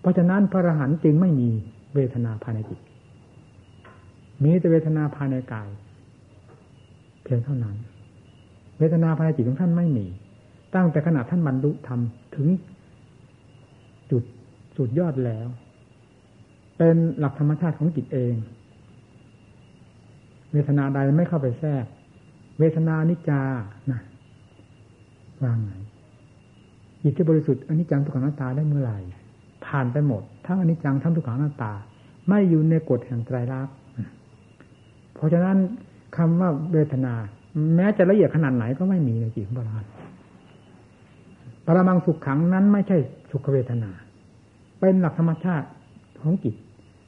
[0.00, 1.48] เพราะฉะนั้นพระอรหันต์จึงไม่มี
[1.94, 2.80] เวทนาภายในจิต
[4.42, 5.68] มีแต่เวทนาภายในกาย
[7.22, 7.76] เพียงเท่านั้น
[8.78, 10.06] เวทนาภายในจิตของท่านไม่มี
[10.74, 12.00] ตั้งแต่ขณะท่านบรรลุธรรม
[12.34, 12.46] ถึง
[14.10, 14.22] จุด
[14.76, 15.48] สุดยอดแล้ว
[16.78, 18.34] เป็นหลักธรรมชาติของจิตเอง
[20.52, 21.84] เวทนาใดไม่เข้าไปแทรก
[22.58, 23.42] เวทนานิจา
[23.90, 24.00] นะ
[25.42, 25.70] วางไง
[27.02, 28.98] จิตที่บริสุทธิ์อนิจจังทุกขังหน้าตาได้เมื่อไหร่
[29.66, 31.72] ผ่านไปหมดทั้งอนิจจังทั้งทุกขังหน้าตา
[32.28, 33.74] ไม่อยู่ในกฎแห่งไตรลักษณ์
[35.14, 35.56] เพราะฉะนั้น
[36.16, 37.14] คำว่าเวทนา
[37.76, 39.78] แม้จะละเอียดขนาดไหนก็ไม่มีในจิตของพระรา
[41.70, 42.96] ปรมังสุขขังนั้นไม่ใช่
[43.30, 43.90] สุขเวทนา
[44.80, 45.68] เป็นหลักธรรมชาติ
[46.22, 46.54] ของจิต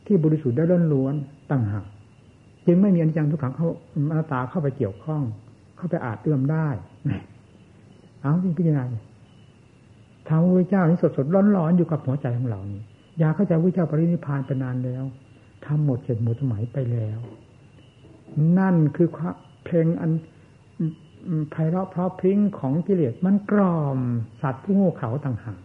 [0.06, 1.14] ที่บริสุทธิ์ได้ล้นล้วน
[1.50, 1.86] ตั้งหาก
[2.66, 5.22] จึงไม่มีอนิจจังทุกขังเข้าอนัตตาเข้าไปเกี่ยวข้อง
[5.76, 6.68] เข้าไปอาจเอื้อมได้
[8.20, 8.84] เอาที่พิจารณา
[10.28, 12.82] ทางพระเจ้านี่สดสดร้อนร้อนอยู่กับหัวใจของเรานี่
[13.18, 15.04] อยากเข้าใจพระเจ้าปรินิพานไปนานแล้ว
[15.64, 17.18] ทำหมดเสร็จหมดสมัยไปแล้ว
[18.58, 19.08] นั่นคือ
[19.64, 20.10] เพลงอัน
[21.50, 23.98] ไพเราะเพราะพริ้งของกิเลสมันกรอม
[24.42, 25.60] สัตว์ผู้โง่เขาต่างหาก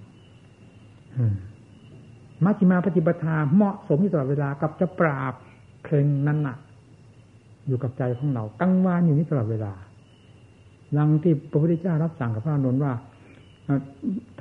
[2.43, 5.33] มัชฌิมาปฏิปทาเหมาะสมที่ตลอดเวลากับจะปราบ
[5.83, 6.57] เพลงนั้นน่ะ
[7.67, 9.73] อยู่กับใจของเราตั้งวานอยู่นี้ตลอดเวลา
[10.97, 12.93] ดังที่พระพุทธเจ้ารับสั่งกับพระอนุนว่า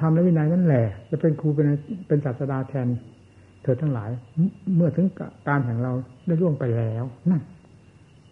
[0.01, 1.67] ทำและวินัยนั่นแหละ จะเป็นครูเป็น
[2.09, 2.87] เป็นศาสดาแทน
[3.63, 4.11] เธอทั้งหลาย
[4.77, 5.07] เมื่อถึง
[5.49, 5.93] การแห่งเรา
[6.27, 7.43] ได้ล่วงไปแล้วนั่น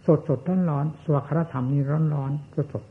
[0.07, 2.84] สดสดร้อนร้อนสวครธรรมนี่ร้อนร้อนสดสด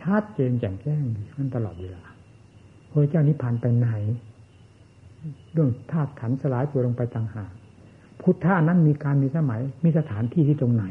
[0.00, 2.02] ชัดเจนแจ่มแจ้งอยู่นันตลอดเวลา
[2.90, 3.88] พระเจ้านิพพานไปไหน
[5.52, 7.52] เรื่องธาตุขันสลายตัวลงไปต่างหาก
[8.20, 10.84] พุทธะนั้นมีการมีสมัย มีสถานที่ที่ตรงไหน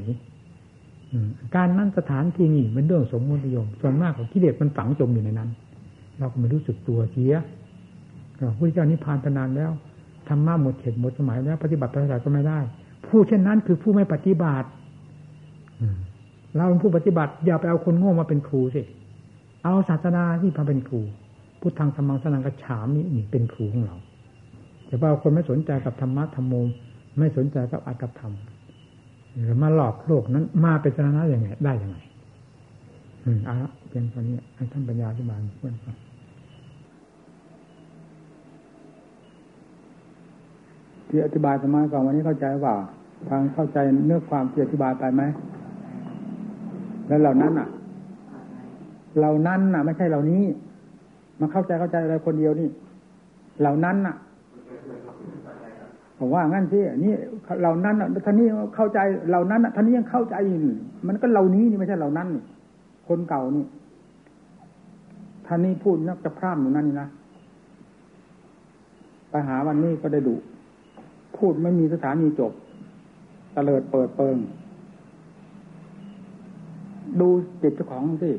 [1.55, 5.49] การนั้นสถานที่นี่เป็นเรื่องสมมติยมส่วนมากของกิเลสมันฝังจมอยู่ในนั้น
[6.19, 7.33] เราก็ไม่รู้สึกตัวเสีย
[8.37, 9.71] พระพุทธเจ้านิพพานไปนานแล้ว
[10.27, 12.59] ทำมาหมดเขตหมดสมัยแล้ว ปฏิบัติอะไรก็ไม่ได้
[13.07, 14.67] ผู้เช่นนั้นคือผู้ไม่ปฏิบัติ
[16.57, 18.81] เราเป็นผู้ปฏิบัติอย่าไปเอาคนโง่มาเป็นครูสิ
[19.63, 21.01] เอาศาสนาที่มาเป็นครู
[21.61, 23.95] พุทธังธรรมังสนังกระฉามนี่นี่เป็นครูของเรา
[24.87, 26.53] แต่ว่าคนไม่สนใจกับธรรมะธรรมโม
[27.19, 28.33] ไม่สนใจกับอัตธรรม
[29.35, 31.97] หรือมาหลอกโลกนั้น มาเป็นสาระอย่างไง ได้ยังไง
[33.25, 33.55] อืมอะ
[33.89, 35.95] เป็นตอนนี้ให้ท่านปัญญาที่บานเพื่อนฟัง
[41.07, 42.73] ที่อธิบายสมาก่อนวันนี้เข้าใจว่า
[43.29, 45.23] ทางเข้าใจเนื้อความที่อธิบายไปไหม
[47.09, 47.67] แล้วเหล่านั้นอะ
[49.17, 50.43] เหล่านั้นอะ ไม่ใช่เหล่านี้
[51.39, 52.69] มาเข้าใจเข้าใจอะไรคนเดียวนี่
[53.61, 54.15] เหล่านั้นอะ
[56.17, 57.13] ผมว่างั้นที่นี่
[57.63, 57.95] เรานั้น
[58.25, 58.99] ท่านนี้เข้าใจ
[59.31, 60.35] เรานั้นท่านนี้ยังเข้าใจ
[61.07, 62.43] มันก็เรานี้นี่ไม่ใช่เรานั้นนี่
[63.07, 63.65] คนเก่านี่
[65.45, 67.07] ท่านนี้พูดนักจะพร่ำอยู่นั่นนี่นะ
[69.29, 70.35] ไปหาวันนี้ก็ได้ดุ
[71.37, 72.51] พูดไม่มีสถานีจบ
[73.55, 74.37] ตะเลิดเปิดเปิง
[77.21, 77.27] ดู
[77.61, 78.31] จิตเจ้าของสิ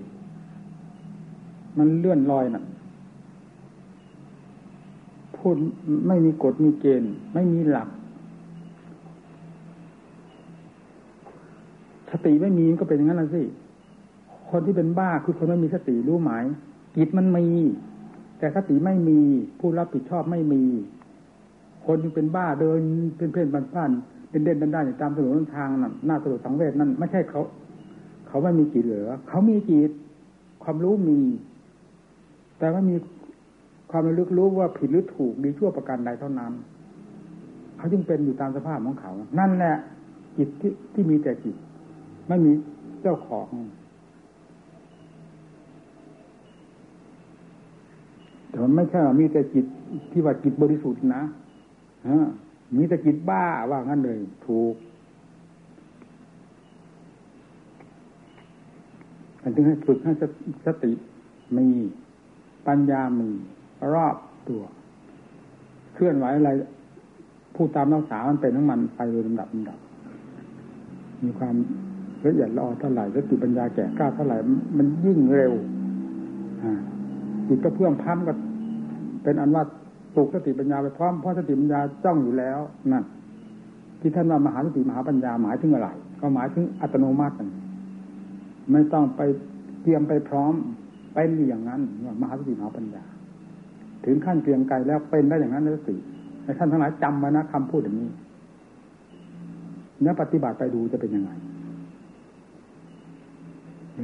[1.79, 2.65] มันเลื่อนลอยน่ะ
[5.37, 5.57] พูด
[6.09, 7.89] ไม่มีกฎมีเกณฑ์ ไม่มีหลัก
[12.11, 13.43] สติไม่มีก็เป็นอย่างนั้นละสิ
[14.51, 16.45] คนที่เป็นบ้าคือคนไม่มีสติรู้หมาย
[16.97, 17.47] จิตมันมี
[18.39, 19.19] แต่สติไม่มี
[19.61, 20.63] ผู้รับผิดชอบไม่มี
[21.87, 22.81] คนที่เป็นบ้าเดิน
[23.19, 23.91] เป็นเพ่นบ้านบ้าน
[24.31, 27.43] เป็นเด่นด้านๆตามถนนทางนั่นหน้าถนนสังเวชนั่นไม่ใช่เขา
[28.31, 29.91] เขาไม่มีจิตเหลือเขามีจิต
[30.63, 31.21] ความรู้มี
[32.59, 32.97] แต่ว่ามี
[33.91, 36.53] ความระลึกรู้ว่าผิดหรือถูกดีชั่วประการใดเท่านั้น
[37.77, 39.77] เขาจึงเป็นอยู่ตามสภาพของเขา นั่นแหละ
[40.37, 41.57] จิตที่ที่มีแต่จิต
[42.29, 42.53] ไม่มี
[43.03, 43.49] เจ้าของ
[48.49, 49.67] แต่มันไม่ใช่มีแต่จิต
[50.11, 51.23] ที่ว่าจิตบริสุทธิ์นะ
[52.09, 52.19] ฮะ
[52.77, 54.75] มีแต่จิตบ้าว่างั้นเลย ถูก
[59.43, 60.13] อันถึงให้ฝึกให้
[60.67, 60.93] สติ
[61.59, 61.67] มี
[62.69, 63.31] ปัญญามี
[63.95, 64.17] รอบ
[64.49, 64.63] ตัว
[65.95, 66.51] เคลื่อนไหวอะไร
[67.55, 69.79] ผู้ตามรักษามันเป็นทั้งมันไปโดยลำดับลำดับ
[71.25, 71.55] มีความ
[72.25, 74.37] ละเอียดละออเท่าไหร่สติปัญญาแก่กล้าเท่าไหร่
[74.77, 75.53] มันยิ่งเร็ว
[77.47, 78.33] จิตก็เพื่อมพัมก็
[79.23, 79.65] เป็นอันว่า
[80.15, 82.59] ปลุกสติปัญญาไปพร้อมเพราะสติปัญญาจ้องอยู่แล้ว
[82.93, 83.05] นั่น
[84.01, 85.89] ที่ท่านว่ามหาสติมหาปัญญาหมายถึงอะไร
[86.21, 87.35] ก็หมายถึงอัตโนมัติ
[88.73, 89.21] ไม่ต้องไป
[89.83, 90.55] เตรียมไปพร้อม
[91.15, 93.05] เป็นอย่างนั้นว่ามหาสติมหาปัญญา
[94.05, 95.97] ถึงขั้นเกรียงไกลแล้วเป็นได้อย่างนั้นสติ
[96.45, 98.11] ให้ท่านทั้งหลายจำไว้นะคำพูดอย่างนี้
[100.01, 101.31] เนื้อปฏิบัติไปดูจะเป็นยังไง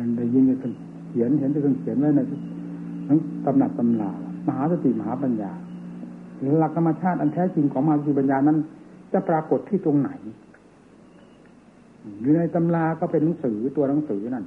[0.00, 0.70] ยังได้ยินจะ
[1.08, 2.20] เขียนเห็นจะเขียนไว้ใน
[3.08, 4.10] ทั้งตำหนักตำลา
[4.46, 5.52] มหาสติมหาปัญญา
[6.58, 8.58] หลักธรรมชาติอันแท้จริงของมหาสติปัญญานั้น
[9.12, 10.10] จะปรากฏที่ตรงไหน
[12.20, 14.44] อยู่ในตำราก็เป็นหนังสือตัวหนังสือนั่น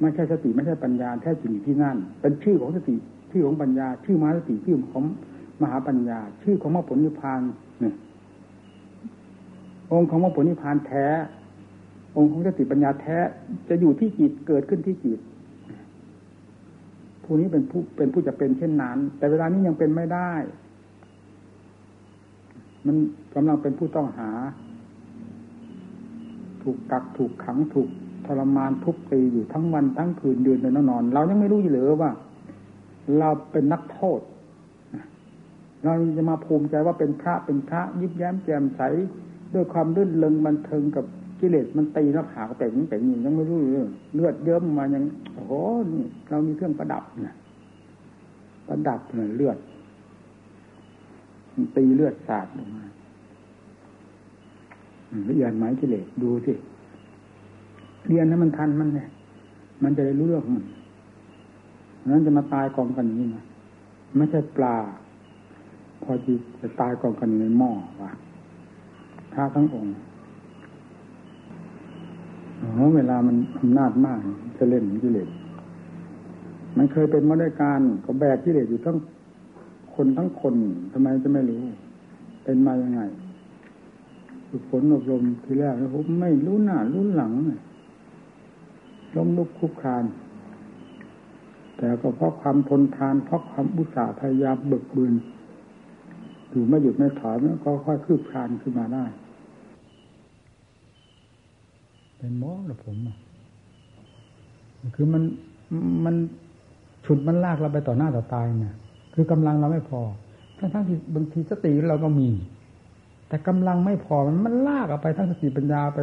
[0.00, 2.96] ไม่ใช่สติไม่ใช่ปัญญาแท้จริงที่นั่น เป็นชื่อของสติ
[3.30, 5.04] ชื่อของปัญญา ชื่อมหาสติชื่อของ
[5.62, 7.40] มหาปัญญา ชื่อของมรรคผลนิพพาน
[7.80, 7.94] เนี่ย
[9.92, 11.06] องค์ของมรรคผลนิพพานแท้
[12.16, 13.18] องค์ของสติปัญญาแท้
[13.68, 15.20] จะอยู่ที่จิตเกิดขึ้นที่จิต
[17.24, 20.32] ผู้นี้เป็นผู้เป็นผู้จะเป็นเช่นนั้น แต่เวลานี้ยังเป็นไม่ได้
[22.86, 22.96] มัน
[23.34, 24.30] กำลังเป็นผู้ต้องหา
[26.64, 27.88] ถูกกักถูกขังถูก
[28.26, 32.12] ทรมานทุบตีอยู่ทั้งวันทั้งคืนเดือนเดินนอน เรายังไม่รู้เลยว่า
[33.18, 34.20] เราเป็นนักโทษ
[35.84, 38.82] เราจะมาภูมิใจว่าเป็นพระเป็นพระยิบแย้มแจ่มใส
[39.54, 41.04] ด้วยความลื่นเลงบันเทิงกับ
[41.40, 45.04] กิเลสมันตีหน้าผากแต่งแต่งยังไม่รู้เรื่องเลือดเยิ้มมายัง
[45.34, 45.52] โอ้โห
[45.92, 47.34] นี่เรามีเครื่องประดับนะ
[48.68, 49.58] ประดับเนี่ยเลือด
[51.76, 52.84] ตีเลือดสาดลงมา
[55.28, 56.52] ละเอียดไหมกิเลสดูสิ
[58.08, 59.08] เรียนให้มันทันมันเนี่ย
[59.82, 60.64] มันจะได้รู้เรื่องมัน
[62.12, 63.44] นั้นจะมาตายกองกันนี้นะ
[64.16, 64.76] ไม่ใช่ปลา
[66.02, 67.70] พอจีจะตายกองกันในหม้อ
[68.02, 68.10] ว่ะ
[69.32, 69.92] ท้าทั้งองค์
[72.58, 74.18] โอ้เวลามันอำนาจมาก
[74.58, 75.28] จะเล่นกิเลส
[76.76, 78.96] มันเคยเป็นมาด้วยการก็แบกกิเลสอยู่ทั้ง
[79.94, 80.54] คนทั้งคน
[80.92, 81.62] ทำไมจะไม่รู้
[82.44, 83.00] เป็นมายังไง
[84.56, 87.32] ฝึกฝนอบรมทีแรกแล้วผมไม่รู้หน้ารู้หลัง
[89.16, 90.04] ล้มลุกคุกคาน
[91.76, 95.14] แต่ก็เพราะความทนทานเพราะความอุตสาห์พยายามเบิกบืน
[96.50, 97.34] อยู่ไม่หยุดไม่ถอย
[97.64, 99.04] ก็ค่อยคืบคลานขึ้นมาได้
[102.16, 102.96] เป็นหมอหรือผม
[104.94, 105.22] คือมัน
[106.04, 106.14] มัน
[107.04, 108.74] ฉุดมันลากเราไปต่อหน้าต่อตายเนี่ย
[109.14, 110.00] คือกำลังเราไม่พอ
[110.58, 112.28] ทั้งทั้งที่บางทีสติเราก็มี
[113.28, 115.98] แต่กำลังไม่พอมันมันลากเอาไปทั้งสติปัญญาไป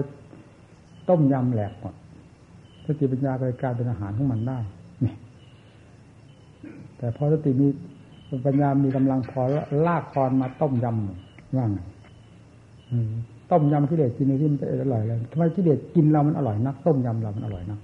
[1.09, 1.93] ต้มยำแหลกหมด
[2.86, 4.57] สติปัญญาไปกลายเป็นอาหารของมันได้
[5.05, 5.15] นี่
[6.97, 7.67] แต่พอสติมี
[8.45, 9.41] ปัญญามีกำลังพอ
[9.88, 11.80] ลากคอนมาต้มยำว่าไง
[13.51, 17.80] ต้มยำกิเลสกินในที่มันจะอร่อยเลยทำไมกิเลสกินเรามันอร่อยนัก ต้มยำเรามันอร่อยนัก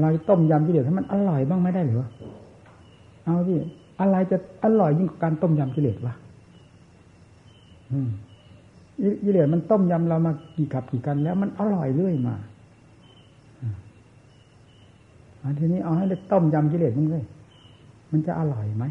[0.00, 2.06] เราต้มยำกิเลสให้มันอร่อยบ้างไม่ได้หรือ
[3.24, 3.56] เอาที่
[4.00, 6.14] อะไรจะอร่อยยิ่งกว่าการต้มยำกิเลสวะ
[9.24, 12.34] กิเลสมันต้มยำเรามากี่กับกี่กันแล้ว มันอร่อยเรื่อยมา
[15.42, 17.24] อันทีนี้เอาให้ได้ต้มยำกิเลสมึงเลย
[18.12, 18.84] มันจะอร่อยไหม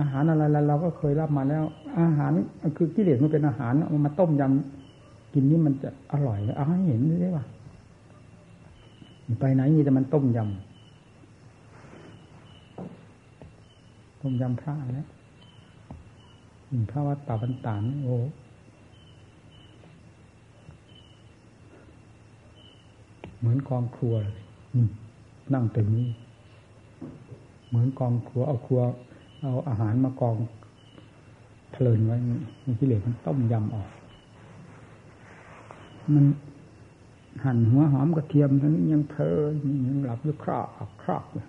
[0.00, 1.64] อาหารอะไรเราก็เคยรับมาแล้ว
[2.00, 2.30] อาหาร
[2.76, 7.44] คือกิเลสมันเป็นอาหารเอามาต้มยำกินนี่มันจะอร่อยเอาให้เห็นได้ว่า
[9.40, 10.48] ไปไหนมีแต่มันต้มยำ
[14.22, 15.06] ต้มยำพระแล้ว
[16.90, 18.16] พระวัดป่าบันตานโอ้
[23.38, 24.14] เหมือนกองครัว
[25.54, 26.08] นั่งเต็มนี้
[27.68, 28.80] เหมือนกองครัวเอาครัว
[29.42, 30.36] เอาอาหารมากอง
[31.72, 32.16] เพลินไว้
[32.64, 33.90] มันกิเลสมันต้มยำออก
[36.14, 36.24] มัน
[37.44, 39.54] หั่นหัวหอมกระเทียมทั้งนี้ยังเพลิน
[39.86, 40.66] ยังหลับอยู่ครอก
[41.02, 41.46] ครอกเลย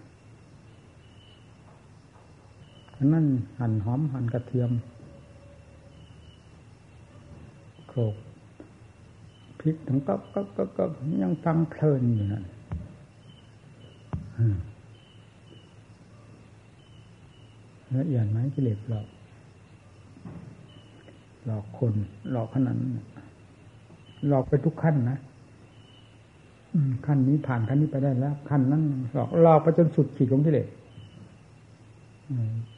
[3.14, 3.26] นั่น
[3.60, 4.72] หั่นหอมหั่นกระเทียม
[7.92, 8.16] โขก
[9.60, 10.84] พริกถึงก็ก็ก็ก็
[11.24, 12.44] ยังฟังเพลินอยู่นั่น
[17.98, 19.08] ละเอียดไหมกิเลสหลอก
[21.46, 21.94] หลอกคน
[22.32, 22.94] หลอกขนาดนั้น
[24.28, 25.18] หลอกไปทุกขั้นนะ
[27.06, 28.84] ขั้นนี้ผ่านขั้นนี้ไปได้แล้ว ขั้นนั้น
[29.14, 30.68] หลอกหลอกไปจนสุดขีดของกิเลส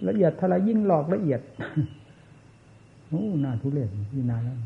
[0.07, 1.41] ละเอียดถ้าเรายิ่งหลอกละเอียด
[3.07, 4.57] โอ้หน่าทุเรศที่นานแล้ว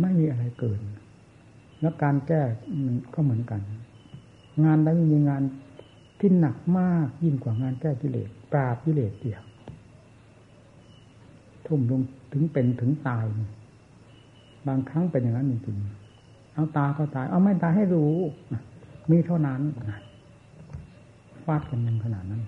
[0.00, 0.80] ไม่มีอะไรเกิน
[1.80, 2.42] แล้วการแก้
[3.14, 3.60] ก็เหมือนกัน
[4.64, 5.42] งานใดมีงาน
[6.18, 9.42] ที่หนักมากยิ่งกว่างานแก้กิเลสปราบกิเลสเดียว
[11.66, 12.00] ทุ่มลง
[12.32, 13.24] ถึงเป็นถึงตาย
[14.66, 18.12] บางครั้งเป็นอย่างนั้นจริงๆเอาตาก็ตาย เอาไม่ตายให้รู้
[19.10, 19.60] มีเท่านั้น
[21.44, 22.42] ฟาดกันยังขนาดนั้น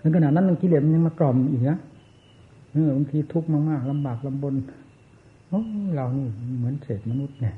[0.00, 1.78] ในขนาดนั้นกิเลสมันยังมากล่อมอีกนะ
[2.76, 4.54] เออบางทีทุกข์มากๆลำบากลำบน
[5.94, 6.26] เรานี่
[6.58, 7.56] เหมือนเศษมนุษย์เนี่ย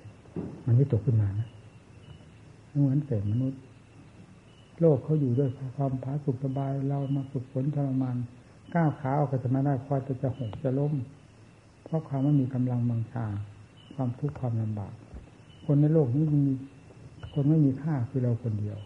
[0.64, 1.48] มันไม่ตกขึ้นมานะ
[2.82, 3.60] เหมือนเศษมนุษย์
[4.80, 8.16] โลกเขาอยู่ด้วยความผาสุกสบาย เรามาฝึกฝนทรมาน
[8.74, 10.92] ก้าวขาออกจะไม่ได้คอยจะจะหกจะล้ม
[11.84, 13.26] เพราะความไม่มีกำลังบังชา
[13.94, 14.92] ความทุกข์ความลำบาก
[15.64, 16.44] คนในโลกนี้มี
[17.32, 18.78] คนไม่มีค่าคือเราคนเดียว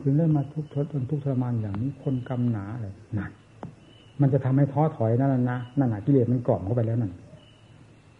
[0.00, 3.30] คือเล่นมาทุกข์ทนทุกข์ทรมานอย่างนี้ คนกำหนาเลยหนั่น
[4.20, 7.12] มันจะทำให้ท้อถอยนั่นนะนั่นน่ะกิเลสมันกล่อมเข้าไปแล้วนั่น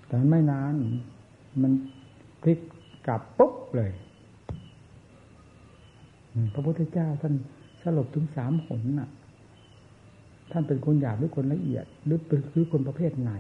[0.06, 0.74] แต่มันไม่นาน
[1.62, 1.72] มัน
[2.42, 2.58] พลิก
[3.06, 3.90] กลับปุ๊บเลย
[6.54, 7.34] พระพุทธเจ้าท่าน
[7.82, 9.10] สลบถึงสามหนน่ะ
[10.52, 13.32] ท่านเป็นคนหยาบหรือคนละเอียด หรือเป็นคือคนประเภทไหน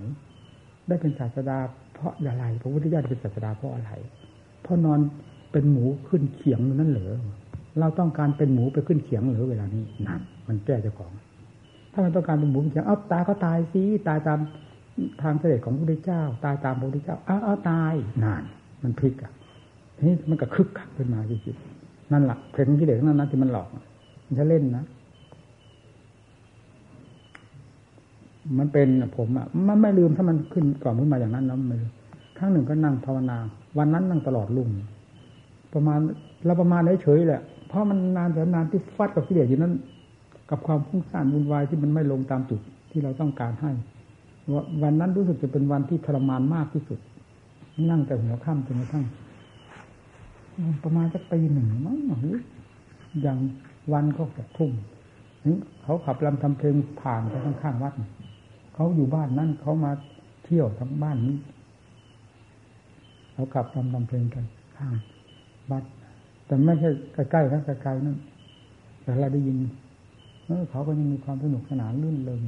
[0.88, 1.58] ได้เป็นศาสดา
[1.94, 3.90] เพราะอะไรพระพุทธเจ้าเป็นศาสดาเพราะอะไร
[4.62, 5.00] เพราะนอน
[5.52, 7.14] เป็นหมูขึ้นเขียงนั่นเหรอ
[7.80, 11.12] เราต้องการเป็นหมูไปขึ้นเขียงหรือเวลานี้นั่นมันแก้เจ้าของ
[11.94, 14.38] ถ้ามันต้องการเป็นหมูเขียงเอาตายก็ตายสิตายตาม
[15.22, 18.42] ทางเสด็จของพระพุทธเจ้า ตายตามพระพุทธเจ้าเอาเอาตายนาน
[18.82, 19.32] มันพลิกอะ
[20.06, 23.68] นี่มันก็คึกขักขึ้นมาจริงๆนั่นแหละเพลงที่เด็กนั้นนะที่มันหลอก
[24.26, 24.84] มันจะเล่นนะ
[28.58, 31.92] มันเป็นผมอะมันไม่ลืมถ้ามันขึ้นก่อนขึ้นมาอย่างนั้นแล้วไม่ลืม
[32.38, 33.38] ครั้งหนึ่งก็นั่งภาวนา
[33.78, 34.68] วันนั้นนั่งตลอดลุ่ง
[35.74, 35.98] ประมาณ
[36.46, 39.72] เราประมาณเฉยๆแหละเพราะมันนานแต่นานที่ฟัดกับกิเลสอยู่นั้น
[40.54, 43.72] กับความฟุ้งซ่านวุ่นวายที่มันไม่ลงตามจุดที่เราต้องการให้
[44.82, 46.98] วันนั้นรู้สึกจะเป็นวันที่ทรมานมากที่สุด
[47.90, 49.04] นั่งแต่หัวค่ำจนกระทั่ง
[50.84, 51.96] ประมาณสักปีหนึ่งมั้ง
[53.22, 53.38] อย่าง
[53.92, 54.70] วันก็หกทุ่ม
[55.82, 57.92] เขาขับลำทำเพลงผ่านไปข้างๆวัด
[58.74, 59.92] เขาอยู่บ้านนั่นเขามา
[60.44, 61.36] เที่ยวทั้งบ้านนี้
[63.32, 64.44] เขาขับลำทำเพลงกัน
[64.76, 64.94] ข้าง
[65.70, 65.84] วัด
[66.46, 68.16] แต่ไม่ใช่ใกล้ๆนะไกลๆนั่น
[69.02, 69.56] แต่เราได้ยิน
[70.70, 72.40] เขาก็ยังมีความสนุกสนานลื่นเริง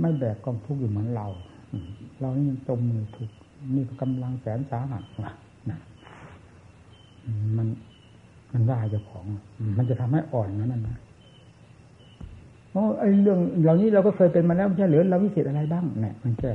[0.00, 1.26] ไม่แบกกองทุกข์อยู่เหมือนเรา
[2.20, 3.30] เรานี่ยังจมมือถูก
[3.74, 5.32] นี่กำลังแสนสาหัสนะ
[7.56, 7.66] มัน
[8.52, 9.24] มันว่าเจ้าของ
[9.78, 10.96] มันจะทำให้อ่อนนั้นนะ
[12.72, 16.54] โอ้ไอเรื่องเหล่านี้เราก็เคยเป็นมาแล้วไม่ใช่หรือเราวิเศษอะไรบ้างเนี่ยมันแก่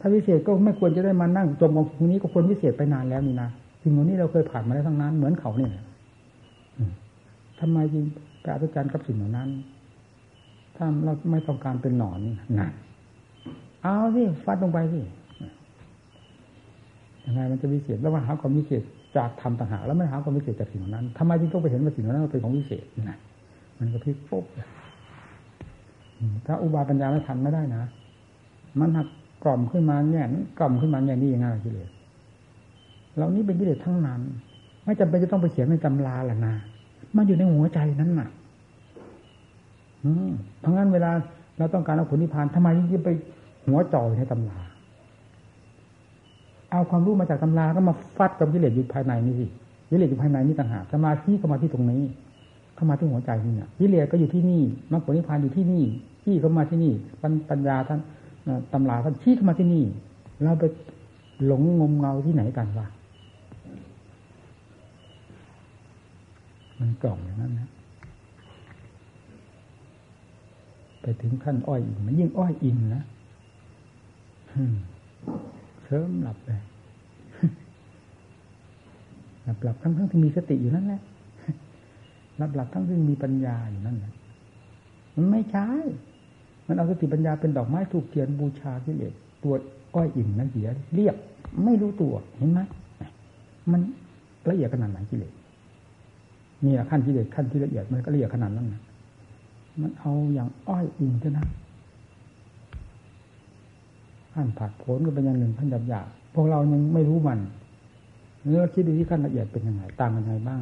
[0.00, 3.48] ถ้าวิเศษก็ไม่ควรจะได้มานั่งจมกองทุกนี้ก็ควรวิเศษไปนานแล้วนี่นะ
[3.82, 5.70] สิ่งเหล่านี้เราเคยผ่านมาแล้วทั้งนั้น เหมือนเขาเนี่ย
[7.60, 8.04] ทำไมจริง
[8.48, 9.48] ไปอัศจรรย์กับสิ่งเหล่านั้น
[10.76, 12.20] ถ้าเราไม่ต้องการเป็นหนอน
[12.60, 12.70] นะ
[13.82, 15.00] เอาสิฟัดลงไปสิ
[17.24, 18.82] ยังไงมันจะวิเศษแล้วมาหาความวิเศษ
[19.16, 23.18] จากธรรมต่างหากแล้วไม่หาความวิเศษจากสิ่งเหล่านั้นทำไมจึงต้องไปเห็นว่าสิ่งเหล่านั้นเป็นของวิเศษนะ
[23.78, 24.44] มันก็พลิกปุ๊บ
[26.46, 27.82] ถ้าอุบาปัญญาไม่ทันไม่ได้นะ
[28.80, 29.08] มันหัก
[29.44, 30.26] กล่อมขึ้นมาเนี่ย
[30.58, 31.90] กล่อมขึ้นมาอย่างนี้ยังไงกิเลส
[33.16, 34.20] เหล่านี้เป็นกิเลสทั้งนั้น
[34.84, 36.54] ไม่จำเป็นจะต้องไปเขียนในตำราหรอกนะ
[37.16, 38.28] มันอยู่ในหัวใจนั้นน่ะ
[40.60, 41.10] เพราะงั้นเวลา
[41.58, 43.10] เราต้องการเอาผลนิพพานทำไมยิ่งไป
[43.66, 44.58] หัวจ่อยในตำรา
[46.70, 49.46] เอาความรู้มาจากตำราก็มาฟัดกับกิเลสอยู่ภายในนี่สิ
[49.90, 52.02] กิเลสอยู่ภายในนี่ต่างหากสมาธิก็มาที่ตรงนี้
[52.74, 55.82] เข้ามาที่หัวใจนี่เนี่ยวิเลสก็อยู่ที่นี่มรรคผลนิพพานอยู่ที่นี่
[56.22, 56.92] ชี้เข้ามาที่นี่
[57.50, 58.00] ปัญญาท่าน
[58.72, 59.84] ตำราท่านชี้เข้ามาที่นี่
[60.42, 60.64] เราไป
[61.46, 62.86] หลงงมเงาที่ไหนกันวะ
[66.80, 67.68] มันกล่องอย่างนั้นนะ
[71.02, 73.04] ไปถึงขั้นอ้อยอินมันยิ่งอ้อยอินนะ
[75.84, 76.60] เชิมหลับเลย
[79.44, 81.00] หลับหลับทั้งทั้งที่มีสติอยู่นั่นแหละ
[82.36, 84.12] หลับหลับทั้งที่มีปัญญาอยู่นั่นแหละ
[85.16, 85.66] มันไม่ใช่
[86.66, 89.54] มันเอาสติปัญญาเป็นดอกไม้ถูกเทียนบูชาที่เลสตัว
[89.94, 91.16] อ้อยอิ่มนั่นเสียเรียบ
[91.64, 92.60] ไม่รู้ตัวเห็นไหม
[93.72, 93.80] มัน
[94.50, 95.32] ละเอียดขนาดไหนกิเลส
[96.64, 98.82] นี่ขั้นกิเลสขั้นที่ละเอียดมันก็ละเอียดขนาดนั้นนะ
[99.80, 101.48] มันเอาอย่างอ้อยอิ่มเท่านั้น
[104.34, 107.38] ขั้นผัดผลก็เป็นอย่างหนึ่งขั้นหยาบหยาบพวกเรายังไม่รู้มัน
[108.42, 110.60] เนื้อคิดดูที่ขั้นละเอียดเป็นยังไงต่างกันยังไงบ้าง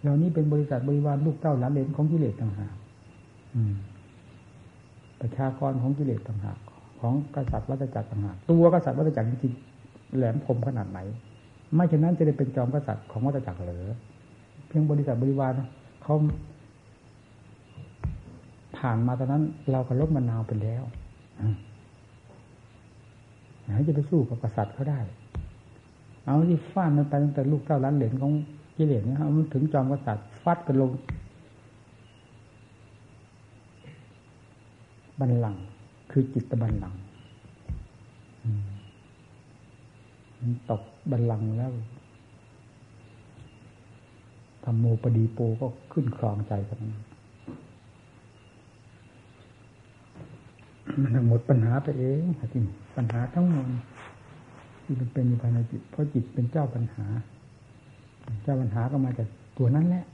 [0.00, 2.74] เหล่านี้เป็นบริษัทบริวารลูกเต้าหลานเลนของกิเลสต่างหาก
[5.20, 6.58] ประชากรของกิเลสต่างหาก
[7.00, 9.52] ของกษัตริย์วัฏจักรต่างหากตัวกษัตริย์วัฏจักรจริง
[10.16, 11.00] แหลมคมขนาดไหน
[11.74, 13.92] ไม่เช่นนั้นจะได้เป็นจอมกษัตริย์ของวัฏจักรเหรือ
[14.68, 15.52] เพียงบริษัทบริวาร
[16.02, 16.14] เขา
[18.84, 20.82] ผ่านมาตอนนั้น เราก็ลบมานาวไปแล้ว
[23.62, 25.00] ไหนจะไปสู้กับกษัตริย์เขาได้
[26.24, 28.32] เอาที่ฟาดมันไปตั้งแต่ลูกเต้าล้านเหรียญของ
[28.76, 30.90] กิเลสเนี่ยมันถึงจอมกษัตริย์ฟัดกันลง
[35.20, 35.54] บันลัง
[36.10, 36.94] คือจิตบันลัง
[40.40, 41.70] มันตกบันลังแล้ว
[44.64, 46.78] ธรรมโมปดีโปก็ขึ้นครองใจกัน
[51.02, 52.20] มันหมดปัญหาไปเอง
[52.52, 52.64] จริง
[52.96, 53.66] ปัญหาทั้งหมด
[54.82, 57.06] ที่มันเป็นอยู่ภายในจิต เพราะจิตเป็นเจ้าปัญหา
[58.42, 59.28] เจ้าปัญหาก็มาจาก
[59.58, 60.04] ตัวนั้นแหละ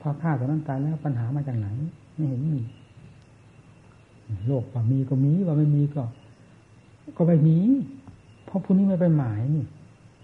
[0.00, 1.68] พอฆ่าตัวนั้นตายแล้วปัญหามาจากไหน
[2.16, 2.60] ไม่เห็นมี
[4.46, 6.02] โลกว่ามีก็มีว่าไม่มีก็
[7.16, 7.58] ก็ไม่มี
[8.44, 9.64] เพราะผู้นี้ไม่ไปหมายนี่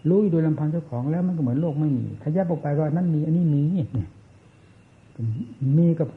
[0.08, 4.08] รู้โดยลำพังเจ้าของแล้วมันก็เหมือนโลกไม่มีถ้าแยกออกไปว่านั้นมี อันนี้มีเนี่ย
[5.78, 6.08] มีกับ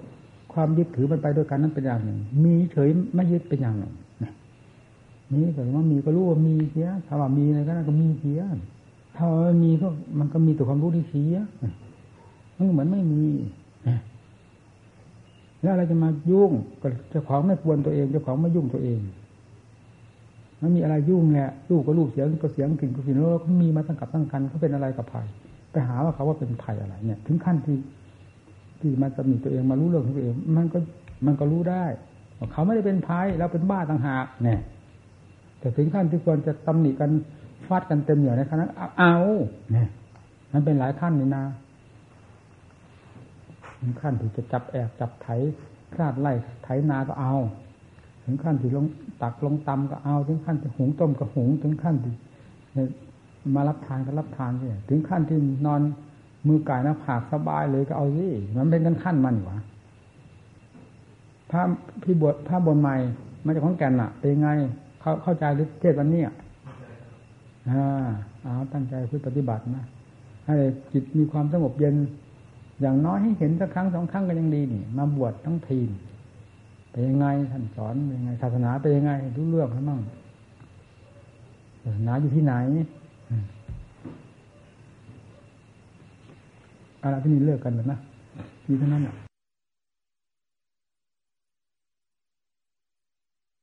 [0.55, 3.93] ความยึดถือมันไปด้วยกันนั้นเป็นอย่างหนึ่ง มีเฉยไม่ยึดเป็นอย่างหนึ่ง
[5.33, 8.39] นี่แต่ว่ามีก็รู้ว่ามีเสียถ้าว่ามีอะไรก็น่าก็มีเสีย
[9.15, 9.87] ถ้าว่ามีก็
[10.19, 11.35] มันก็มีแต่ความรู้ที่เสีย
[12.57, 13.25] มันเหมือนไม่มี
[15.61, 16.51] แล้วอะไรจะมายุ่ง
[16.81, 18.99] ก็เจ้าของไม่ควรตัวเองเจ้าของไม่ยุ่งตัวเอง
[20.61, 25.27] มันมีอะไรยุ่งแหละลูกก็ลูกเสียงก็เสียงถึงก็สิ่งแล้วเขามีมาตั้งกับตั้งกันเขาเป็นอะไรกับภัย
[25.71, 27.77] ไปหาว่าเขาว่าเป็นภัยอะไร เนี่ย ถึงขั้นที่
[28.81, 30.79] ที่มาตำหนิตัวเองมารู้เรื่องของตัวเอง มันก็
[31.25, 31.85] มันก็รู้ได้
[32.51, 34.59] เขาไม่ได้เป็นภัยเราเป็นบ้าต่างหากเนี่ย
[35.59, 37.11] แต่ถึงขั้นที่ควรจะตำหนิกัน
[37.67, 38.65] ฟาดกันเต็มเหนียวในขณะ
[38.99, 39.15] เอา
[39.71, 39.89] เนี่ย
[40.53, 41.45] มันเป็นหลายขั้นนี่นะ
[44.01, 45.27] ขั้นที่จะจับแอบจับไถ
[45.93, 47.35] คลาดไล่ไถนาก็เอา
[48.23, 48.85] ถึงขั้นที่ลง
[49.21, 52.13] ตักลงตำก็เอา ถึงขั้นที่หุงต้มก็หุง ถึงขั้นที่
[53.55, 55.81] มารับทานก็รับทานเนี่ยถึงขั้นที่นอน
[56.47, 58.27] มือกายหน้าผากสบายเลยก็เอาสิ
[58.57, 59.57] มันเป็นกันขั้นมันหวะ
[61.49, 61.61] พระ
[62.03, 62.95] พี่บวชพระบนใหม่
[63.45, 64.49] มาจากของแก่นอะ เป็นไง
[64.99, 68.07] เขาเข้าใจหรือเทศวันนี้อ่า
[68.43, 69.85] เอาตั้งใจพื่อปฏิบัตินะ
[70.45, 70.55] ให้
[70.93, 71.95] จิตมีความสงบเย็น
[72.81, 75.79] อย่างน้อยให้เห็นสักครั้งสองครั้งก็ยังดีนี่ มาบวชทั้งที
[76.91, 80.01] เป็นยังไงท่านสอนเป็นยังไงศาสนาเป็นยังไงรู้เรื่องทั้งนั้น
[81.83, 82.53] ศาสนาอยู่ที่ไหน
[87.05, 87.99] อะไรที่นี่เลิกกันแล้วนะ
[88.67, 89.15] มีเท่านั้นอะ